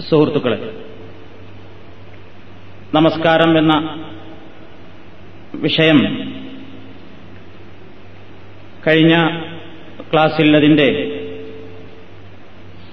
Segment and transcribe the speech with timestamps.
[0.00, 0.84] സുഹൃത്തുക്കളെ
[2.94, 4.04] നമസ്കാരം എന്ന
[5.54, 6.28] വിഷയം
[8.86, 9.28] കഴിഞ്ഞ
[10.12, 11.12] ക്ലാസ്സിൽ അതിന്റെ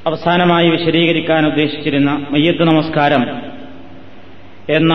[0.06, 3.42] അവസാനമായി വിശദീകരിക്കാൻ ഉദ്ദേശിച്ചിരുന്ന മയ്യത്ത് നമസ്കാരം
[4.76, 4.94] എന്ന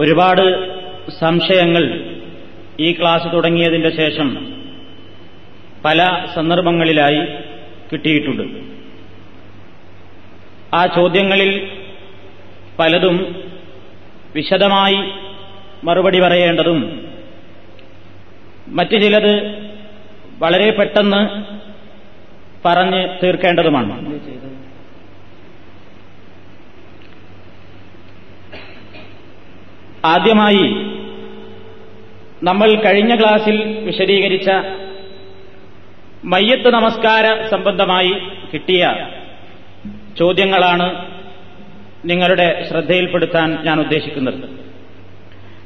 [0.00, 0.76] ഒരുപാട്
[1.20, 2.05] സംശയങ്ങൾ
[2.80, 4.56] ഈ ക്ലാസ് തുടങ്ങിയതിന്റെ ശേഷം
[5.84, 7.26] പല സന്ദർഭങ്ങളിലായി
[7.92, 8.42] കിട്ടിയിട്ടുണ്ട്.
[10.76, 11.70] ആ ചോദ്യങ്ങളിൽ
[12.78, 13.44] പലതും
[14.34, 15.12] വിശദമായി
[15.84, 17.06] മറുപടി പറയേണ്ടതും
[18.68, 19.66] മറ്റു ചിലത്
[20.38, 21.44] വളരെ പെട്ടെന്ന്
[22.68, 24.20] പറഞ്ഞ് തീർക്കേണ്ടതുമാണ്.
[30.04, 30.95] ആദ്യമായി
[32.46, 34.50] നമ്മൾ കഴിഞ്ഞ ക്ലാസ്സിൽ വിശദീകരിച്ച
[36.24, 38.12] മയ്യത്ത് നമസ്കാര സംബന്ധമായി
[38.54, 39.06] കിട്ടിയ
[40.18, 41.06] ചോദ്യങ്ങളാണ്
[42.04, 44.58] നിങ്ങളുടെ ശ്രദ്ധയിൽപ്പെടുത്താൻ ഞാൻ ഉദ്ദേശിക്കുന്നത്.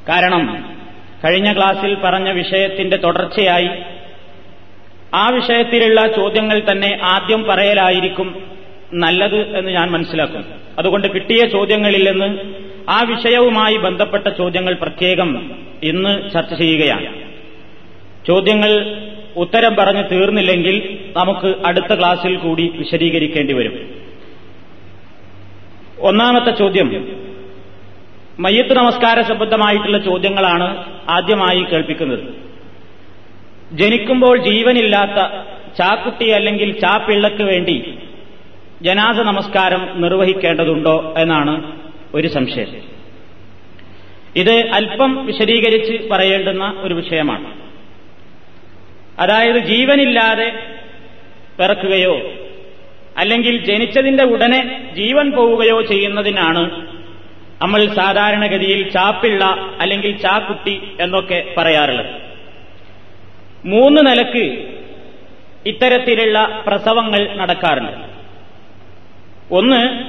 [0.09, 0.75] കാരണം
[1.25, 3.71] കഴിഞ്ഞ ക്ലാസ്സിൽ പറഞ്ഞ വിഷയത്തിന്റെ തുടർച്ചയായി
[5.15, 8.43] ആ വിഷയത്തിലുള്ള ചോദ്യങ്ങൾ തന്നെ ആദ്യം പറയലായിരിക്കും
[8.95, 10.45] നല്ലത് എന്ന് ഞാൻ മനസ്സിലാക്കും.
[10.79, 12.55] അതുകൊണ്ട് കിട്ടിയ ചോദ്യങ്ങളിൽ നിന്ന്
[12.91, 17.23] ആ വിഷയവുമായി ബന്ധപ്പെട്ട ചോദ്യങ്ങൾ പ്രത്യേകം ഇന്ന് ചർച്ച ചെയ്യുകയാണ്.
[18.27, 18.97] ചോദ്യങ്ങൾ
[19.37, 23.91] ഉത്തരം പറഞ്ഞു തീർന്നില്ലെങ്കിൽ നമുക്ക് അടുത്ത ക്ലാസ്സിൽ കൂടി വിശദീകരിക്കേണ്ടി വരും.
[26.01, 27.17] ഒന്നാമത്തെ ചോദ്യം
[28.39, 32.25] മയ്യത്ത് നമസ്കാര സംബന്ധമായിട്ടുള്ള ചോദ്യങ്ങളാണ് ആദ്യമായി കേൾപ്പിക്കുന്നത്.
[33.73, 35.19] ജനിക്കുമ്പോൾ ജീവനില്ലാത്ത
[35.79, 37.95] ചാക്കുട്ടി അല്ലെങ്കിൽ ചാപ്പിള്ളക്ക് വേണ്ടി
[38.83, 41.73] ജനാസ നമസ്കാരം നിർവഹിക്കേണ്ടതുണ്ടോ എന്നാണ്
[42.15, 42.90] ഒരു സംശയം.
[44.37, 47.61] ഇത് അല്പം വിശദീകരിച്ച് പറയേണ്ടുന്ന ഒരു വിഷയമാണ്.
[49.21, 50.63] അതായത് ജീവനില്ലാതെ
[51.61, 52.33] പിറക്കുകയോ
[53.17, 56.87] അല്ലെങ്കിൽ ജനിച്ചതിന്റെ ഉടനെ ജീവൻ പോവുകയോ ചെയ്യുന്നതിനാണ്
[57.63, 59.45] നമ്മൾ സാധാരണഗതിയിൽ ചാപ്പിള്ള
[59.81, 62.07] അല്ലെങ്കിൽ ചാക്കുട്ടി എന്നൊക്കെ പറയാറുള്ളത്.
[63.65, 64.69] മൂന്ന് നിലയ്ക്ക്
[65.67, 68.11] ഇത്തരത്തിലുള്ള പ്രസവങ്ങൾ നടക്കാറുണ്ട്.
[69.55, 70.05] ഒന്ന്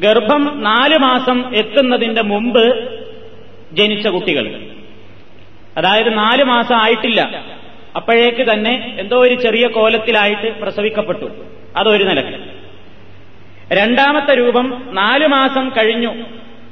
[0.00, 2.93] ഗർഭം നാല് മാസം എത്തുന്നതിന്റെ മുമ്പ്
[3.74, 4.66] ജനിച്ച കുട്ടികൾ.
[5.76, 7.44] അതായത് നാല് മാസം ആയിട്ടില്ല.
[7.96, 11.46] അപ്പോഴേക്ക് തന്നെ എന്തോ ഒരു ചെറിയ കോലത്തിലായിട്ട് പ്രസവിക്കപ്പെട്ടു.
[11.76, 12.40] അതൊരു നിലയ്ക്ക്.
[13.72, 16.14] രണ്ടാമത്തെ രൂപം നാല് മാസം കഴിഞ്ഞു.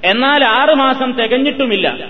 [0.04, 2.08] എന്നാൽ ആറ് മാസം തികഞ്ഞിട്ടുമില്ല.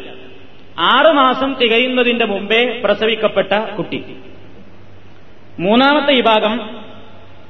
[0.78, 4.04] ആറ് മാസം തികയുന്നതിന്റെ മുമ്പേ പ്രസവിക്കപ്പെട്ട കുട്ടി.
[5.60, 6.60] മൂന്നാമത്തെ വിഭാഗം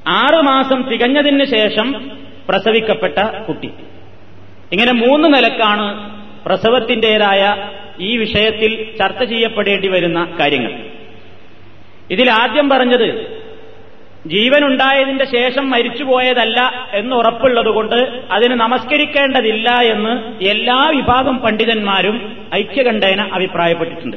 [0.07, 2.11] ആറ് മാസം തികഞ്ഞതിന് ശേഷം
[2.49, 3.71] പ്രസവിക്കപ്പെട്ട കുട്ടി.
[4.73, 10.73] ഇങ്ങനെ മൂന്ന് നിലക്കാണ് പ്രസവത്തിന്റെതായ ഈ വിഷയത്തിൽ ചർച്ച ചെയ്യപ്പെടേണ്ടി വരുന്ന കാര്യങ്ങൾ.
[12.11, 13.43] ഇതിൽ ആദ്യം പറഞ്ഞത്
[14.27, 24.17] ജീവനുണ്ടായതിന്റെ ശേഷം മരിച്ചുപോയതല്ല എന്ന് ഉറപ്പുള്ളതുകൊണ്ട് അതിന് നമസ്കരിക്കേണ്ടതില്ല എന്ന് എല്ലാ വിഭാഗം പണ്ഡിതന്മാരും ഐക്യകണ്ഠേന അഭിപ്രായപ്പെട്ടിട്ടുണ്ട്.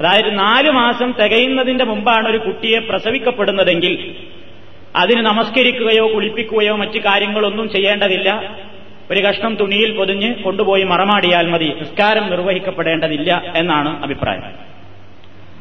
[0.00, 4.16] അതായത് നാലു മാസം തികയുന്നതിന്റെ മുമ്പാണ് ഒരു കുട്ടിയെ പ്രസവിക്കപ്പെടുന്നതെങ്കിൽ
[4.96, 8.56] അതിന് നമസ്കരിക്കുകയോ കുളിപ്പിക്കുകയോ മറ്റു കാര്യങ്ങളൊന്നും ചെയ്യേണ്ടതില്ല.
[9.12, 14.44] ഒരു കഷ്ണം തുണിയിൽ പൊതിഞ്ഞ് കൊണ്ടുപോയി മറമാടിയാൽ മതി നിസ്കാരം നിർവഹിക്കപ്പെടേണ്ടതില്ല എന്നാണ് അഭിപ്രായം.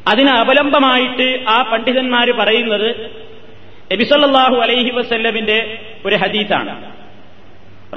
[0.07, 2.89] അതിന് അവലംബമായിട്ട് ആ പണ്ഡിതന്മാർ പറയുന്നത്
[3.91, 6.73] എബിസല്ലാഹു അലൈഹി വസല്ലമിന്റെ ഒരു ഹദീസാണ്.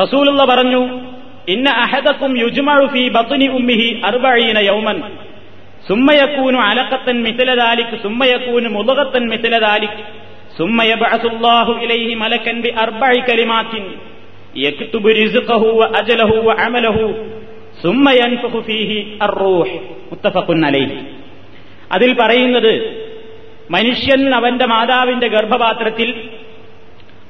[0.02, 1.00] റസൂലുള്ള പറഞ്ഞു
[1.48, 5.02] ഇന്ന അഹദക്കും യുജ്മഴുഫി ബത്തുനി ഉമ്മിഹി അർബഴീന യൗമൻ.
[5.88, 10.00] സുമ്മയക്കൂനു അലക്കത്തൻ മിഥിലതാലിക് സുമ്മയക്കൂനു മുതകത്തൻ മിഥിലതാലിക്
[10.58, 13.84] സുമ്മയബഅസുല്ലാഹു ഇലൈഹി മലക്കൻ ബി അർബഇ കലിമാത്തിൻ.
[21.92, 23.04] അതിൽ പറയുന്നത്
[23.70, 26.30] മനുഷ്യൻ അവന്റെ മാതാവിന്റെ ഗർഭപാത്രത്തിൽ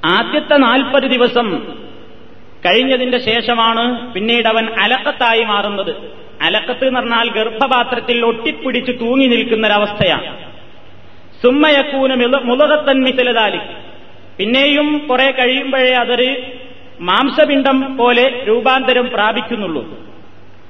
[0.05, 1.77] ആദ്യത്തെ നാൽപ്പത് ദിവസം
[2.67, 5.97] കഴിഞ്ഞതിന്റെ ശേഷമാണ് പിന്നീട് അവൻ അലക്കത്തായി മാറുന്നത്.
[6.43, 10.37] അലക്കത്ത് എന്ന് പറഞ്ഞാൽ ഗർഭപാത്രത്തിൽ ഒട്ടിപ്പിടിച്ച് തൂങ്ങി നിൽക്കുന്ന ഒരവസ്ഥയാണ്
[11.43, 13.59] സുമ്മയക്കൂന് മുലകത്തൻ മിസലതാലി
[14.39, 16.43] പിന്നെയും കുറെ കഴിയുമ്പോഴേ അതൊരു
[17.01, 20.01] മാംസപിണ്ഡം പോലെ രൂപാന്തരം പ്രാപിക്കുന്നുള്ളൂ.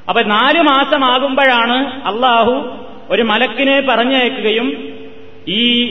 [0.08, 2.76] അപ്പൊ നാലു മാസമാകുമ്പോഴാണ് അള്ളാഹു
[3.10, 4.88] ഒരു മലക്കിനെ പറഞ്ഞയക്കുകയും
[5.48, 5.90] ഈ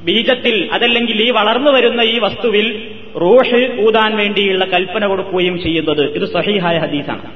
[0.00, 6.14] ബീജത്തിൽ അതല്ലെങ്കിൽ ഈ വളർന്നു വരുന്ന ഈ വസ്തുവിൽ റോഷ് ഊതാൻ വേണ്ടിയുള്ള കൽപ്പന കൊടുക്കുകയും ചെയ്യുന്നത്.
[6.14, 7.32] ഇത് സഹിഹായ ഹദീസാണ്.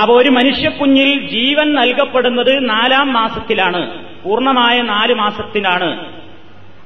[0.00, 4.04] അപ്പോൾ ഒരു മനുഷ്യക്കുഞ്ഞിൽ ജീവൻ നൽകപ്പെടുന്നത് നാലാം മാസത്തിലാണ്.
[4.24, 6.14] പൂർണമായ നാല് മാസത്തിലാണ്.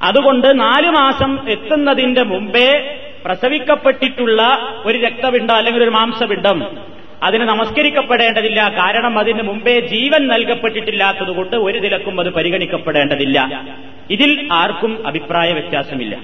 [0.03, 6.79] അതുകൊണ്ട് നാലു മാസം എത്തുന്നതിന്റെ മുമ്പേ പ്രസവിക്കപ്പെട്ടിട്ടുള്ള ഒരു രക്തപിണ്ടം അല്ലെങ്കിൽ ഒരു മാംസപിണ്ഡം
[7.23, 8.69] അതിന് നമസ്കരിക്കപ്പെടേണ്ടതില്ല.
[8.69, 13.63] കാരണം അതിന് മുമ്പേ ജീവൻ നൽകപ്പെട്ടിട്ടില്ലാത്തതുകൊണ്ട് ഒരു നിലക്കും അത് പരിഗണിക്കപ്പെടേണ്ടതില്ല.
[14.11, 16.21] ഇതിൽ ആർക്കും അഭിപ്രായ വ്യത്യാസമില്ല.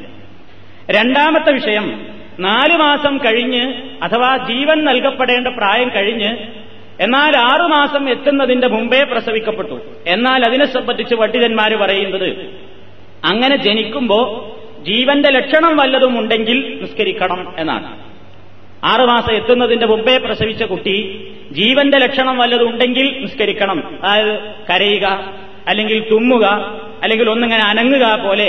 [0.91, 2.07] രണ്ടാമത്തെ വിഷയം
[2.41, 6.37] നാലു മാസം കഴിഞ്ഞ് അഥവാ ജീവൻ നൽകപ്പെടേണ്ട പ്രായം കഴിഞ്ഞ്
[7.01, 9.81] എന്നാൽ ആറുമാസം എത്തുന്നതിന്റെ മുമ്പേ പ്രസവിക്കപ്പെട്ടു.
[10.07, 12.47] എന്നാൽ അതിനെ സംബന്ധിച്ച് പണ്ഡിതന്മാർ പറയുന്നത്
[13.25, 14.45] അങ്ങനെ ജനിക്കുമ്പോ
[14.89, 17.89] ജീവന്റെ ലക്ഷണം വല്ലതും ഉണ്ടെങ്കിൽ നിസ്കരിക്കണം എന്നാണ്.
[18.85, 20.97] ആറുമാസം എത്തുന്നതിന്റെ മുമ്പേ പ്രസവിച്ച കുട്ടി
[21.53, 23.79] ജീവന്റെ ലക്ഷണം വല്ലതും ഉണ്ടെങ്കിൽ നിസ്കരിക്കണം.
[24.03, 24.35] അതായത്
[24.71, 25.07] കരയുക
[25.69, 26.45] അല്ലെങ്കിൽ തുമ്മുക
[27.03, 28.49] അല്ലെങ്കിൽ ഒന്നിങ്ങനെ അനങ്ങുക പോലെ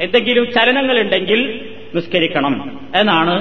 [0.00, 1.40] എന്തെങ്കിലും ചലനങ്ങൾ ഉണ്ടെങ്കിൽ
[1.94, 2.54] നിസ്കരിക്കണം
[2.94, 3.36] എന്നാണ്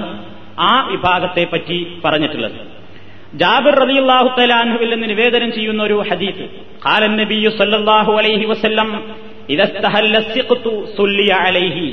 [0.59, 2.59] ആ വിഭാഗത്തെ പറ്റി പറഞ്ഞിട്ടുള്ളത്.
[3.33, 6.45] ജാബിർ റളിയല്ലാഹു തലാൻഹുവിൽ നിന്ന് നിവേദനം ചെയ്യുന്ന ഒരു ഹദീത്ത്
[6.85, 8.89] ഖാലൻ നബിയു സല്ലല്ലാഹു അലൈഹി വസല്ലം
[9.49, 11.87] ഇതസ്തഹല്ലു സുല്ലിയ അലൈഹി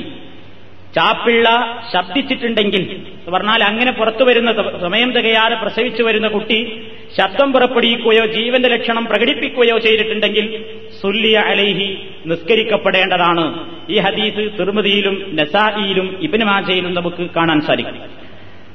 [0.95, 4.51] ചാപ്പിള്ള ശബ്ദിച്ചിട്ടുണ്ടെങ്കിൽ പറഞ്ഞാൽ അങ്ങനെ പുറത്തു വരുന്ന
[4.81, 6.87] സമയം തികയാതെ പ്രസവിച്ചു വരുന്ന കുട്ടി
[7.17, 10.65] ശബ്ദം പുറപ്പെടുവിക്കുകയോ ജീവന്റെ ലക്ഷണം പ്രകടിപ്പിക്കുകയോ ചെയ്തിട്ടുണ്ടെങ്കിൽ
[11.01, 13.75] സുല്ലിയ അലൈഹി നിസ്കരിക്കപ്പെടേണ്ടതാണ്.
[13.89, 18.01] ഈ ഹദീസ് തിർമതിയിലും നസായിയിലും ഇബിന് മാജയിലും നമുക്ക് കാണാൻ സാധിക്കും.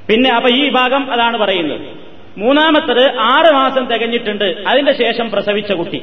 [0.09, 1.81] പിന്നെ അപ്പൊ ഈ ഭാഗം അതാണ് പറയുന്നത്.
[2.39, 6.03] മൂന്നാമത്തത് ആറ് മാസം തികഞ്ഞിട്ടുണ്ട് അതിന്റെ ശേഷം പ്രസവിച്ച കുട്ടി.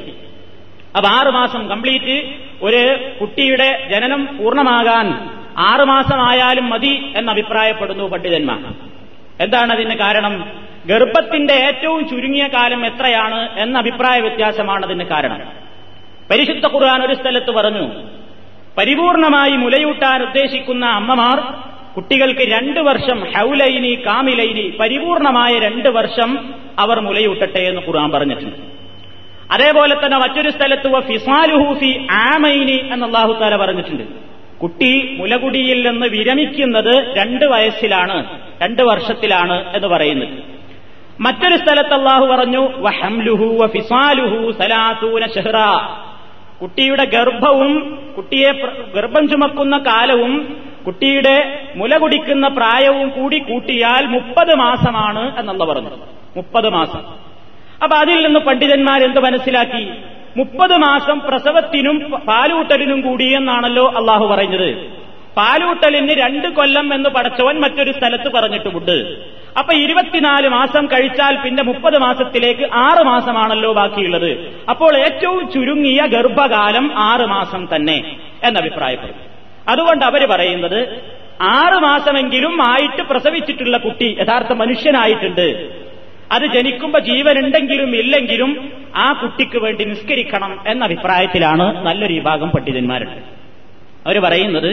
[0.96, 2.28] അപ്പൊ ആറ് മാസം കംപ്ലീറ്റ്
[2.62, 8.74] ഒരു കുട്ടിയുടെ ജനനം പൂർണമാകാൻ ആറുമാസമായാലും മതി എന്ന് അഭിപ്രായപ്പെടുന്നു പണ്ഡിതന്മാർ.
[9.40, 10.52] എന്താണ് അതിന് കാരണം?
[10.86, 15.40] ഗർഭത്തിന്റെ ഏറ്റവും ചുരുങ്ങിയ കാലം എത്രയാണ് എന്ന അഭിപ്രായ വ്യത്യാസമാണ് അതിന് കാരണം.
[16.30, 17.92] പരിശുദ്ധ ഖുർആൻ ഒരു സ്ഥലത്ത് പറഞ്ഞു
[18.78, 21.40] പരിപൂർണമായി മുലയൂട്ടാൻ ഉദ്ദേശിക്കുന്ന അമ്മമാർ
[21.96, 28.56] കുട്ടികൾക്ക് രണ്ട് വർഷം ഹൗലൈനി കാമിലൈനി പരിപൂർണമായ രണ്ട് വർഷം അവർ മുലയൂട്ടട്ടെ എന്ന് ഖുർആൻ പറഞ്ഞിട്ടുണ്ട്.
[29.52, 33.06] അതേപോലെ തന്നെ മറ്റൊരു സ്ഥലത്ത് ഫിസാലുഹൂഫി ആമൈനി എന്ന്
[33.56, 34.29] പറഞ്ഞിട്ടുണ്ട്.
[34.62, 40.60] കുട്ടി മുലകുടിയിൽ നിന്ന് വിരമിക്കുന്നത് രണ്ട് വയസ്സിലാണ് രണ്ട് വർഷത്തിലാണ് എന്ന് പറയുന്നത്.
[41.20, 44.52] മറ്റൊരു സ്ഥലത്ത് അള്ളാഹു പറഞ്ഞു വഹംലുഹു ഫിസാലുഹു
[46.62, 48.52] കുട്ടിയുടെ ഗർഭവും കുട്ടിയെ
[48.94, 55.90] ഗർഭം ചുമക്കുന്ന കാലവും കുട്ടിയുടെ മുല കുടിക്കുന്ന പ്രായവും കൂടി കൂട്ടിയാൽ മുപ്പത് മാസമാണ് എന്നുള്ള പറഞ്ഞു.
[56.36, 57.02] മുപ്പത് മാസം.
[57.82, 59.90] അപ്പൊ അതിൽ നിന്ന് പണ്ഡിതന്മാർ എന്ത് മനസ്സിലാക്കി?
[60.36, 65.00] മുപ്പത് മാസം പ്രസവത്തിനും പാലൂട്ടലിനും കൂടി എന്നാണല്ലോ അള്ളാഹു പറഞ്ഞത്
[65.36, 69.16] പാലൂട്ടലിന് രണ്ട് കൊല്ലം എന്ന് പടച്ചവൻ മറ്റൊരു സ്ഥലത്ത് പറഞ്ഞിട്ടുമുണ്ട്.
[69.58, 74.60] അപ്പൊ ഇരുപത്തിനാല് മാസം കഴിച്ചാൽ പിന്നെ മുപ്പത് മാസത്തിലേക്ക് ആറ് മാസമാണല്ലോ ബാക്കിയുള്ളത്.
[74.70, 79.14] അപ്പോൾ ഏറ്റവും ചുരുങ്ങിയ ഗർഭകാലം ആറ് മാസം തന്നെ എന്ന എന്നഭിപ്രായപ്പെടും.
[79.68, 81.02] അതുകൊണ്ട് അവർ പറയുന്നത്
[81.42, 85.70] ആറ് മാസമെങ്കിലും ആയിട്ട് പ്രസവിച്ചിട്ടുള്ള കുട്ടി യഥാർത്ഥ മനുഷ്യനായിട്ടുണ്ട്.
[86.32, 93.20] അത് ജനിക്കുമ്പോ ജീവനുണ്ടെങ്കിലും ഇല്ലെങ്കിലും ആ കുട്ടിക്ക് വേണ്ടി നിസ്കരിക്കണം എന്ന അഭിപ്രായത്തിലാണ് നല്ലൊരു വിഭാഗം പണ്ഡിതന്മാരുണ്ട്
[94.06, 94.70] അവർ പറയുന്നത്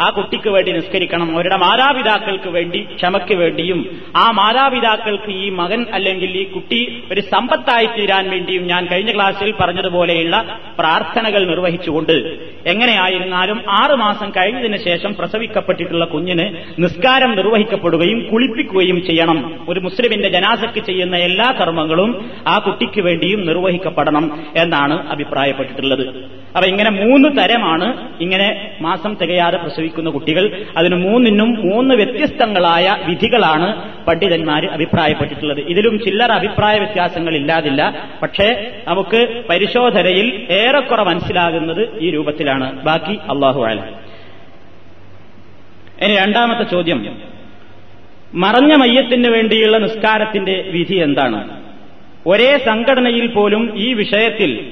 [0.00, 1.34] ആ കുട്ടിക്ക് വേണ്ടി നിസ്കരിക്കണം.
[1.34, 8.30] അവരുടെ മാതാപിതാക്കൾക്ക് വേണ്ടി ക്ഷമയ്ക്ക് വേണ്ടിയും ആ മാതാപിതാക്കൾക്ക് ഈ മകൻ അല്ലെങ്കിൽ ഈ കുട്ടി ഒരു സമ്പത്തായി തീരാൻ
[8.30, 12.12] വേണ്ടിയും ഞാൻ കഴിഞ്ഞ ക്ലാസ്സിൽ പറഞ്ഞതുപോലെയുള്ള പ്രാർത്ഥനകൾ നിർവഹിച്ചുകൊണ്ട്
[12.66, 16.46] എങ്ങനെയായിരുന്നാലും ആറുമാസം കഴിഞ്ഞതിന് ശേഷം പ്രസവിക്കപ്പെട്ടിട്ടുള്ള കുഞ്ഞിന്
[16.78, 19.66] നിസ്കാരം നിർവഹിക്കപ്പെടുകയും കുളിപ്പിക്കുകയും ചെയ്യണം.
[19.68, 26.24] ഒരു മുസ്ലിമിന്റെ ജനാസക്ക് ചെയ്യുന്ന എല്ലാ കർമ്മങ്ങളും ആ കുട്ടിക്ക് വേണ്ടിയും നിർവഹിക്കപ്പെടണം എന്നാണ് അഭിപ്രായപ്പെട്ടിട്ടുള്ളത്.
[26.56, 33.68] അപ്പൊ ഇങ്ങനെ മൂന്ന് തരമാണ് ഇങ്ങനെ മാസം തികയാതെ പ്രസവിക്കുന്ന കുട്ടികൾ അതിന് മൂന്നിനും മൂന്ന് വ്യത്യസ്തങ്ങളായ വിധികളാണ്
[34.04, 35.60] പണ്ഡിതന്മാർ അഭിപ്രായപ്പെട്ടിട്ടുള്ളത്.
[35.60, 38.08] ഇതിലും ചില്ലറ അഭിപ്രായ വ്യത്യാസങ്ങൾ ഇല്ലാതില്ല.
[38.22, 42.82] പക്ഷേ നമുക്ക് പരിശോധനയിൽ ഏറെക്കുറെ മനസ്സിലാകുന്നത് ഈ രൂപത്തിലാണ്.
[42.82, 43.80] ബാക്കി അള്ളാഹു ആല
[46.02, 47.18] ഇനി രണ്ടാമത്തെ ചോദ്യം.
[48.34, 51.62] മറഞ്ഞ മയ്യത്തിന് വേണ്ടിയുള്ള നിസ്കാരത്തിന്റെ വിധി എന്താണ്?
[52.26, 54.68] ഒരേ സംഘടനയിൽ പോലും ഈ വിഷയത്തിൽ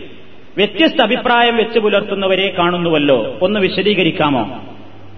[0.56, 3.38] വ്യത്യസ്ത അഭിപ്രായം വെച്ച് പുലർത്തുന്നവരെ കാണുന്നുവല്ലോ.
[3.42, 4.73] ഒന്ന് വിശദീകരിക്കാമോ?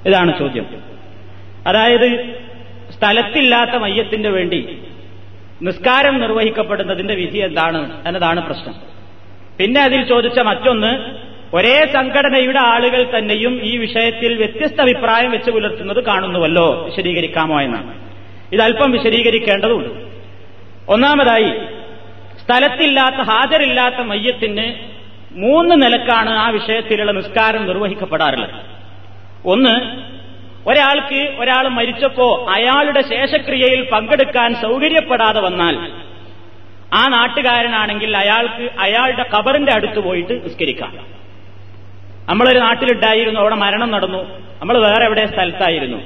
[0.06, 0.66] ഇതാണ് ചോദ്യം.
[1.66, 2.38] അതായത്
[2.98, 4.78] സ്ഥലത്തില്ലാത്ത മയ്യത്തിന് വേണ്ടി
[5.62, 8.74] നിസ്കാരം നിർവഹിക്കപ്പെടുന്നതിന്റെ വിധി എന്താണ് എന്നതാണ് പ്രശ്നം.
[9.58, 11.16] പിന്നെ അതിൽ ചോദിച്ച മറ്റൊന്ന്
[11.54, 17.94] ഒരേ സംഘടനയുടെ ആളുകൾ തന്നെയും ഈ വിഷയത്തിൽ വ്യത്യസ്ത അഭിപ്രായം വെച്ച് പുലർത്തുന്നത് കാണുന്നുവല്ലോ വിശദീകരിക്കാമോ എന്നാണ്.
[18.52, 19.88] ഇതല്പം വിശദീകരിക്കേണ്ടതുണ്ട്.
[20.88, 21.50] ഒന്നാമതായി
[22.44, 24.74] സ്ഥലത്തില്ലാത്ത ഹാജരില്ലാത്ത മയ്യത്തിന്
[25.32, 28.75] മൂന്ന് നിലക്കാണ് ആ വിഷയത്തിലുള്ള നിസ്കാരം നിർവഹിക്കപ്പെടാറുള്ളത്.
[29.46, 30.06] ഒന്ന്
[30.68, 35.92] ഒരാൾക്ക് ഒരാൾ മരിച്ചപ്പോ അയാളുടെ ശേഷക്രിയയിൽ പങ്കെടുക്കാൻ സൗകര്യപ്പെടാതെ വന്നാൽ
[36.94, 40.92] ആ നാട്ടുകാരനാണെങ്കിൽ അയാൾക്ക് അയാളുടെ കബറിന്റെ അടുത്ത് പോയിട്ട് നിസ്കരിക്കാം.
[42.28, 44.18] നമ്മളൊരു നാട്ടിലുണ്ടായിരുന്നു അവിടെ മരണം നടന്നു.
[44.60, 45.96] നമ്മൾ വേറെ എവിടെ സ്ഥലത്തായിരുന്നു.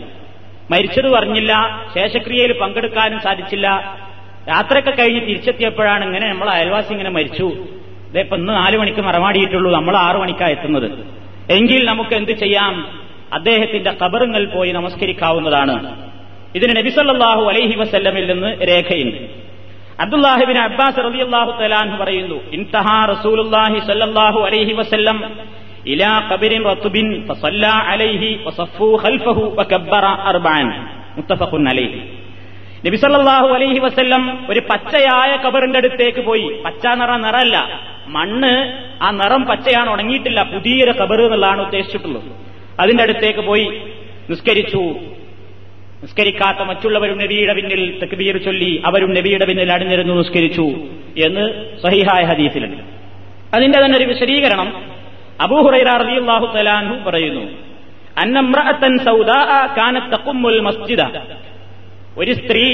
[0.71, 3.97] മരിച്ചത് പറഞ്ഞില്ല ശേഷക്രിയയിൽ പങ്കെടുക്കാനും സാധിച്ചില്ല.
[4.49, 7.53] രാത്രിയൊക്കെ കഴിഞ്ഞ് തിരിച്ചെത്തിയപ്പോഴാണ് ഇങ്ങനെ നമ്മൾ അയൽവാസി ഇങ്ങനെ മരിച്ചു.
[8.11, 10.91] ഇതേപ്പൊ ഇന്ന് നാലു മണിക്ക് മറമാടിയിട്ടുള്ളൂ നമ്മൾ ആറു മണിക്കാണ് എത്തുന്നത്.
[11.51, 13.01] എങ്കിൽ നമുക്ക് എന്ത് ചെയ്യാം?
[13.33, 16.09] അദ്ദേഹത്തിന്റെ കബറുങ്ങൾ പോയി നമസ്കരിക്കാവുന്നതാണ്.
[16.55, 19.51] ഇതിന് നബിസല്ലാഹു അലൈഹി വസല്ലമിൽ നിന്ന് രേഖയുണ്ട്.
[20.01, 25.31] അബ്ദുല്ലാഹിബിൻ അബ്ബാസ് റളിയല്ലാഹു തലാൻഹു പറയുന്നു ഇൻതഹാ റസൂലുള്ളാഹി സല്ലല്ലാഹു അലൈഹി വസല്ലം
[25.87, 30.69] ഇലാ ഖബരിൻ റത്തുബിൻ ഫസല്ലാ അലൈഹി വസഫു ഖൽഫഹു വകബ്ബറ അർബഅൻ.
[31.17, 32.01] മുത്തഫഖുൻ അലൈഹി.
[32.87, 36.63] നബി സല്ലല്ലാഹു അലൈഹി വസല്ലം ഒരു പച്ചയായ കബറിന്റെ അടുത്തേക്ക് പോയി.
[36.65, 37.81] പച്ച നിറ നിറല്ല.
[38.07, 40.43] മണ്ണ് ആ നിറം പച്ചയാണ് ഉണങ്ങിയിട്ടില്ല.
[40.43, 42.50] പുതിയൊരു കബർ എന്നുള്ളതാണ് ഉദ്ദേശിച്ചിട്ടുള്ളത്.
[42.81, 43.67] അതിന്റെ അടുത്തേക്ക് പോയി
[44.31, 44.83] നിസ്കരിച്ചു.
[46.03, 50.67] നിസ്കരിക്കാത്ത മറ്റുള്ളവരും നബിയുടെ പിന്നിൽ തക്ബീർ ചൊല്ലി അവരും നബിയുടെ പിന്നിൽ അണിഞ്ഞിരുന്നു നിസ്കരിച്ചു
[51.17, 51.45] എന്ന്
[51.83, 52.83] സഹിഹായ ഹദീസിലുണ്ട്.
[53.55, 54.69] അതിന്റെ തന്നെ ഒരു വിശദീകരണം
[55.41, 57.45] അബൂഹുറൈറ റളിയല്ലാഹു തലാൻഹു പറയുന്നു
[58.19, 59.41] അന്നമ്രഅത്തൻ സൗദാ
[60.61, 61.03] മസ്ജിദ.
[62.19, 62.65] ഒരു സ്ത്രീ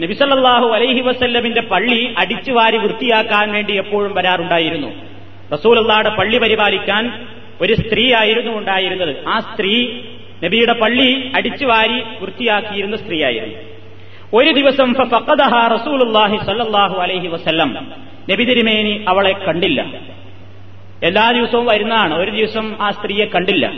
[0.00, 4.90] നബിസല്ലാഹു അലൈഹി വസല്ലമിന്റെ പള്ളി അടിച്ചു വാരി വൃത്തിയാക്കാൻ വേണ്ടി എപ്പോഴും വരാറുണ്ടായിരുന്നു.
[5.52, 7.26] റസൂലല്ലാടെ പള്ളി പരിപാലിക്കാൻ
[7.62, 9.28] ഒരു സ്ത്രീ ആയിരുന്നു ഉണ്ടായിരുന്നത്.
[9.28, 10.00] ആ സ്ത്രീ
[10.44, 13.58] നബിയുടെ പള്ളി അടിച്ചു വാരി വൃത്തിയാക്കിയിരുന്ന സ്ത്രീയായിരുന്നു.
[14.34, 17.92] ഒരു ദിവസം സല്ലല്ലാഹു അലൈഹി വസല്ലം
[18.30, 19.86] നബി തിരുമേനി അവളെ കണ്ടില്ല.
[21.02, 22.18] എല്ലാ ദിവസവും വരുന്നതാണ്.
[22.18, 23.72] ഒരു ദിവസം ആ സ്ത്രീയെ കണ്ടില്ല.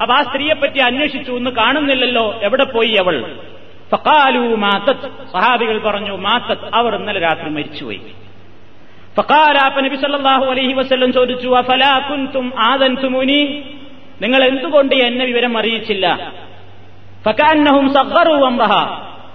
[0.00, 2.40] അപ്പൊ ആ സ്ത്രീയെപ്പറ്റി അന്വേഷിച്ചു ഒന്ന് കാണുന്നില്ലല്ലോ.
[2.42, 3.34] എവിടെ പോയി അവൾ?
[5.32, 8.00] സഹാബികൾ പറഞ്ഞു മാത്തത് അവർ ഇന്നലെ രാത്രി മരിച്ചുപോയി.
[9.84, 9.96] നബി
[10.50, 10.74] അലൈഹി
[11.12, 13.40] ചോദിച്ചു അഫലാ കുൻതും ആദൻതുമുനി?
[14.22, 16.32] നിങ്ങൾ എന്തുകൊണ്ട് എന്നെ വിവരം അറിയിച്ചില്ല?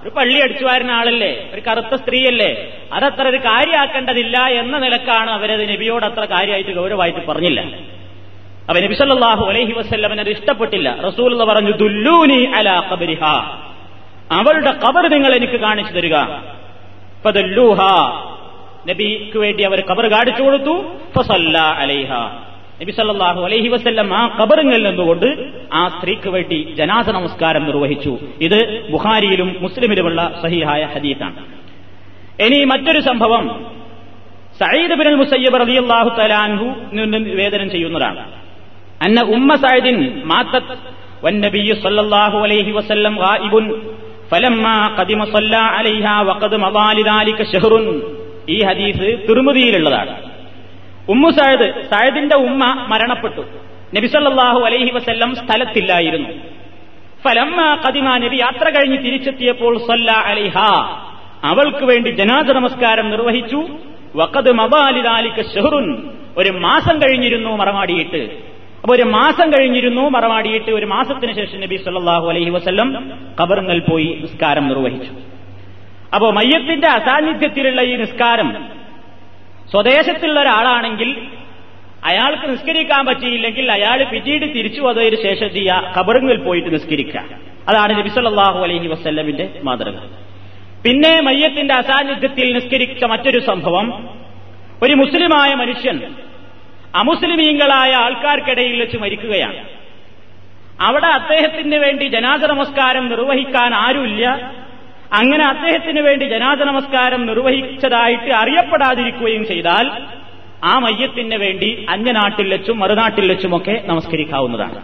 [0.01, 1.49] ഒരു പള്ളി അടിച്ചു വരുന്ന ആളല്ലേ?
[1.53, 2.49] ഒരു കറുത്ത സ്ത്രീയല്ലേ?
[2.93, 7.61] അതത്ര ഒരു കാര്യമാക്കേണ്ടതില്ല എന്ന നിലക്കാണ് അവരത് നബിയോട് അത്ര കാര്യമായിട്ട് ഗൗരവമായിട്ട് പറഞ്ഞില്ല.
[8.69, 10.95] അപ്പൊ നബി സല്ലല്ലാഹു അലൈഹി വസല്ലം അത് ഇഷ്ടപ്പെട്ടില്ല.
[11.07, 13.23] റസൂൽ പറഞ്ഞു ദുല്ലൂനി അലാ കബരിഹ
[14.31, 16.15] അവളുടെ കബർ നിങ്ങൾ എനിക്ക് കാണിച്ചു തരിക.
[18.88, 20.74] നബിക്ക് വേണ്ടി അവർ ഖബർ കാണിച്ചു കൊടുത്തു
[21.14, 22.10] ഫസല്ല അലൈഹ
[22.80, 25.28] നബി സല്ലല്ലാഹു അലൈഹി വസല്ലം ആ ഖബറിൽ നിന്നുകൊണ്ട്
[25.78, 28.12] ആ സ്ത്രീക്ക് വേണ്ടി ജനാസ നമസ്കാരം നിർവഹിച്ചു
[28.46, 28.58] ഇത്
[28.92, 31.40] ബുഖാരിയിലും മുസ്ലിമിലുമുള്ള സഹിഹായ ഹദീത്താണ്
[32.46, 33.44] ഇനി മറ്റൊരു സംഭവം
[34.60, 36.66] സയ്യിദ് ബിൻ മുസയ്യബ് റളിയല്ലാഹു തആലാൻഹു
[36.98, 38.22] നിന്ന് നിവേദനം ചെയ്യുന്നതാണ്
[39.06, 39.98] അന്ന ഉമ്മ സഅദിൻ
[40.32, 40.72] മാത്തത്
[41.24, 43.54] والنبي صلى الله عليه وسلم غائب
[44.30, 47.72] فلما قدم صلى عليها وقد مضى لذلك شهر
[48.49, 50.33] ഈ ഹദീസ് തിരുമുതിയിലുള്ളതാണ്
[51.09, 53.41] ഉമ്മു സായദ് സായദിന്റെ ഉമ്മ മരണപ്പെട്ടു.
[53.95, 56.29] നബിസല്ലാഹു അലൈഹി വസ്ല്ലം സ്ഥലത്തില്ലായിരുന്നു.
[57.23, 60.57] ഫലമ്മ കദിമ നബി യാത്ര കഴിഞ്ഞ് തിരിച്ചെത്തിയപ്പോൾ സല്ല അലിഹ.
[61.43, 63.67] അവൾക്ക് വേണ്ടി ജനാദ നമസ്കാരം നിർവഹിച്ചു.
[64.15, 66.03] വക്കത് മബാലിദാലിക്ക് ഷെഹറുൻ
[66.37, 72.49] ഒരു മാസം കഴിഞ്ഞിരുന്നു മറമാടിയിട്ട് അപ്പൊ ഒരു മാസം കഴിഞ്ഞിരുന്നു മറമാടിയിട്ട് ഒരു മാസത്തിന് ശേഷം നബി സല്ലാഹു അലൈഹി
[72.49, 75.11] വസ്ല്ലം കബറുങ്ങൽ പോയി നിസ്കാരം നിർവഹിച്ചു.
[76.15, 78.65] അപ്പോ മയ്യത്തിന്റെ അസാന്നിധ്യത്തിലുള്ള ഈ നിസ്കാരം
[79.71, 81.27] സ്വദേശത്തുള്ള ഒരാളാണെങ്കിൽ
[82.05, 87.23] അയാൾക്ക് നിസ്കരിക്കാൻ പറ്റിയില്ലെങ്കിൽ അയാൾ പിന്നീട് തിരിച്ചു വന്നതിന് ശേഷം ചെയ്യ കബറുങ്ങിൽ പോയിട്ട് നിസ്കരിക്കുക.
[87.69, 89.95] അതാണ് നബി സല്ലല്ലാഹു അലൈഹി വസ്ല്ലമിന്റെ മാതൃക.
[90.85, 94.09] പിന്നെ മയ്യത്തിന്റെ അസാന്നിധ്യത്തിൽ നിസ്കരിച്ച മറ്റൊരു സംഭവം
[94.83, 96.01] ഒരു മുസ്ലിമായ മനുഷ്യൻ
[96.95, 99.63] അമുസ്ലിമീങ്ങളായ ആൾക്കാർക്കിടയിൽ വെച്ച് മരിക്കുകയാണ്.
[100.81, 104.53] അവിടെ അദ്ദേഹത്തിന് വേണ്ടി ജനാദ നമസ്കാരം നിർവഹിക്കാൻ ആരുമില്ല.
[105.13, 109.91] അങ്ങനെ അദ്ദേഹത്തിന് വേണ്ടി ജനാദ നമസ്കാരം നിർവഹിച്ചതായിട്ട് അറിയപ്പെടാതിരിക്കുകയും ചെയ്താൽ
[110.63, 114.81] ആ മയ്യത്തിന് വേണ്ടി അന്യനാട്ടിൽ വെച്ചും മറുനാട്ടിൽ വെച്ചുമൊക്കെ നമസ്കരിക്കാവുന്നതാണ്.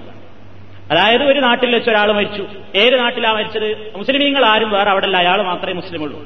[0.92, 2.48] അതായത് ഒരു നാട്ടിൽ വെച്ച് ഒരാൾ മരിച്ചു.
[2.76, 3.94] ഏത് നാട്ടിലാ മരിച്ചത്?
[3.98, 6.26] മുസ്ലിമീങ്ങൾ ആരും വേറെ അവിടെ അയാൾ മാത്രമേ മുസ്ലിമുള്ളൂ.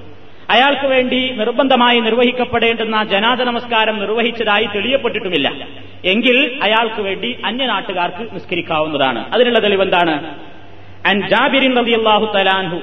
[0.50, 5.68] അയാൾക്ക് വേണ്ടി നിർബന്ധമായി നിർവഹിക്കപ്പെടേണ്ടുന്ന ജനാദ നമസ്കാരം നിർവഹിച്ചതായി തെളിയപ്പെട്ടിട്ടുമില്ല.
[6.06, 9.34] എങ്കിൽ അയാൾക്ക് വേണ്ടി അന്യനാട്ടുകാർക്ക് നിസ്കരിക്കാവുന്നതാണ്.
[9.34, 10.36] അതിനുള്ള തെളിവെന്താണ്?
[11.06, 12.82] അൻ ജാബിരിൻ റബിയല്ലാഹു തലാൻഹു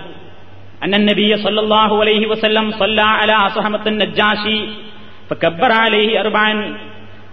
[0.84, 4.60] أن النبي صلى الله عليه وسلم صلى على صحمة النجاشي
[5.29, 6.51] فكبر عليه أربعا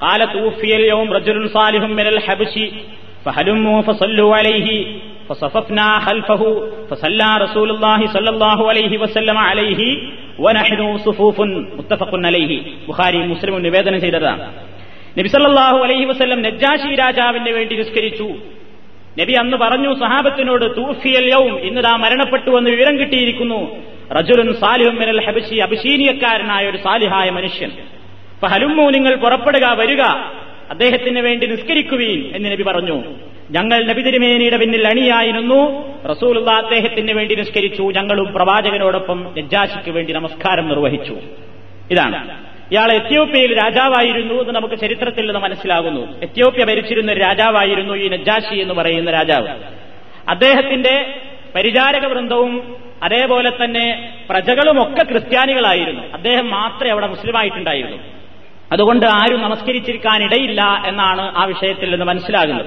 [0.01, 2.55] قال توفي اليوم رجل صالح من الحبش
[3.25, 4.69] فهلموا فصلوا عليه
[5.29, 6.43] فصففنا خلفه
[6.91, 9.81] فصلى رسول الله صلى الله عليه وسلم عليه
[10.39, 11.37] ونحن صفوف
[11.79, 12.51] متفق عليه
[12.89, 14.43] ബുഖാരി മുസ്ലിം നിവേദനം ചെയ്തതാണ്
[15.19, 18.29] നബി സല്ലല്ലാഹു അലൈഹി വസല്ലം നജ്ജാശി രാജാവിന് വേണ്ടി നിസ്കരിച്ചു
[19.20, 23.76] നബി അന്ന് പറഞ്ഞു സഹാബത്തിനോട് തൂഫിയൽ യൗം ഇന്ന് താ മരണപ്പെട്ടു എന്ന് വിവരം കിട്ടിയിരിക്കുന്നു.
[24.12, 27.70] റജുലുൻ സാലിഹും മിനൽ ഹബശി അബിശീനിയക്കാരനായ ഒരു സാലിഹായ മനുഷ്യൻ.
[27.70, 30.02] അപ്പൊ ഹലുമു നിങ്ങൾ പുറപ്പെടുക വരിക.
[30.70, 33.04] അദ്ദേഹത്തിന് വേണ്ടി നിസ്കരിക്കുവീൻ എന്ന് നബി പറഞ്ഞു.
[33.52, 35.88] ഞങ്ങൾ നബി തിരുമേനിയുടെ പിന്നിൽ അണിയായിരുന്നു.
[36.08, 37.84] റസൂലുള്ള അദ്ദേഹത്തിന് വേണ്ടി നിസ്കരിച്ചു.
[37.84, 41.18] ഞങ്ങളും പ്രവാചകനോടൊപ്പം നജ്ജാശിക്ക് വേണ്ടി നമസ്കാരം നിർവഹിച്ചു.
[41.92, 42.57] ഇതാണ്.
[42.72, 46.22] ഇയാൾ എത്യോപ്യയിൽ രാജാവായിരുന്നു എന്ന് നമുക്ക് ചരിത്രത്തിൽ നിന്ന് മനസ്സിലാകുന്നു.
[46.22, 49.48] എത്യോപ്യ ഭരിച്ചിരുന്ന ഒരു രാജാവായിരുന്നു ഈ നജാഷി എന്ന് പറയുന്ന രാജാവ്.
[50.30, 51.14] അദ്ദേഹത്തിന്റെ
[51.56, 56.04] പരിചാരക വൃന്ദവും അതേപോലെ തന്നെ പ്രജകളുമൊക്കെ ക്രിസ്ത്യാനികളായിരുന്നു.
[56.14, 57.98] അദ്ദേഹം മാത്രമേ അവിടെ മുസ്ലിമായിട്ടുണ്ടായിരുന്നു.
[58.72, 62.66] അതുകൊണ്ട് ആരും നമസ്കരിച്ചിരിക്കാനിടയില്ല എന്നാണ് ആ വിഷയത്തിൽ നിന്ന് മനസ്സിലാകുന്നത്.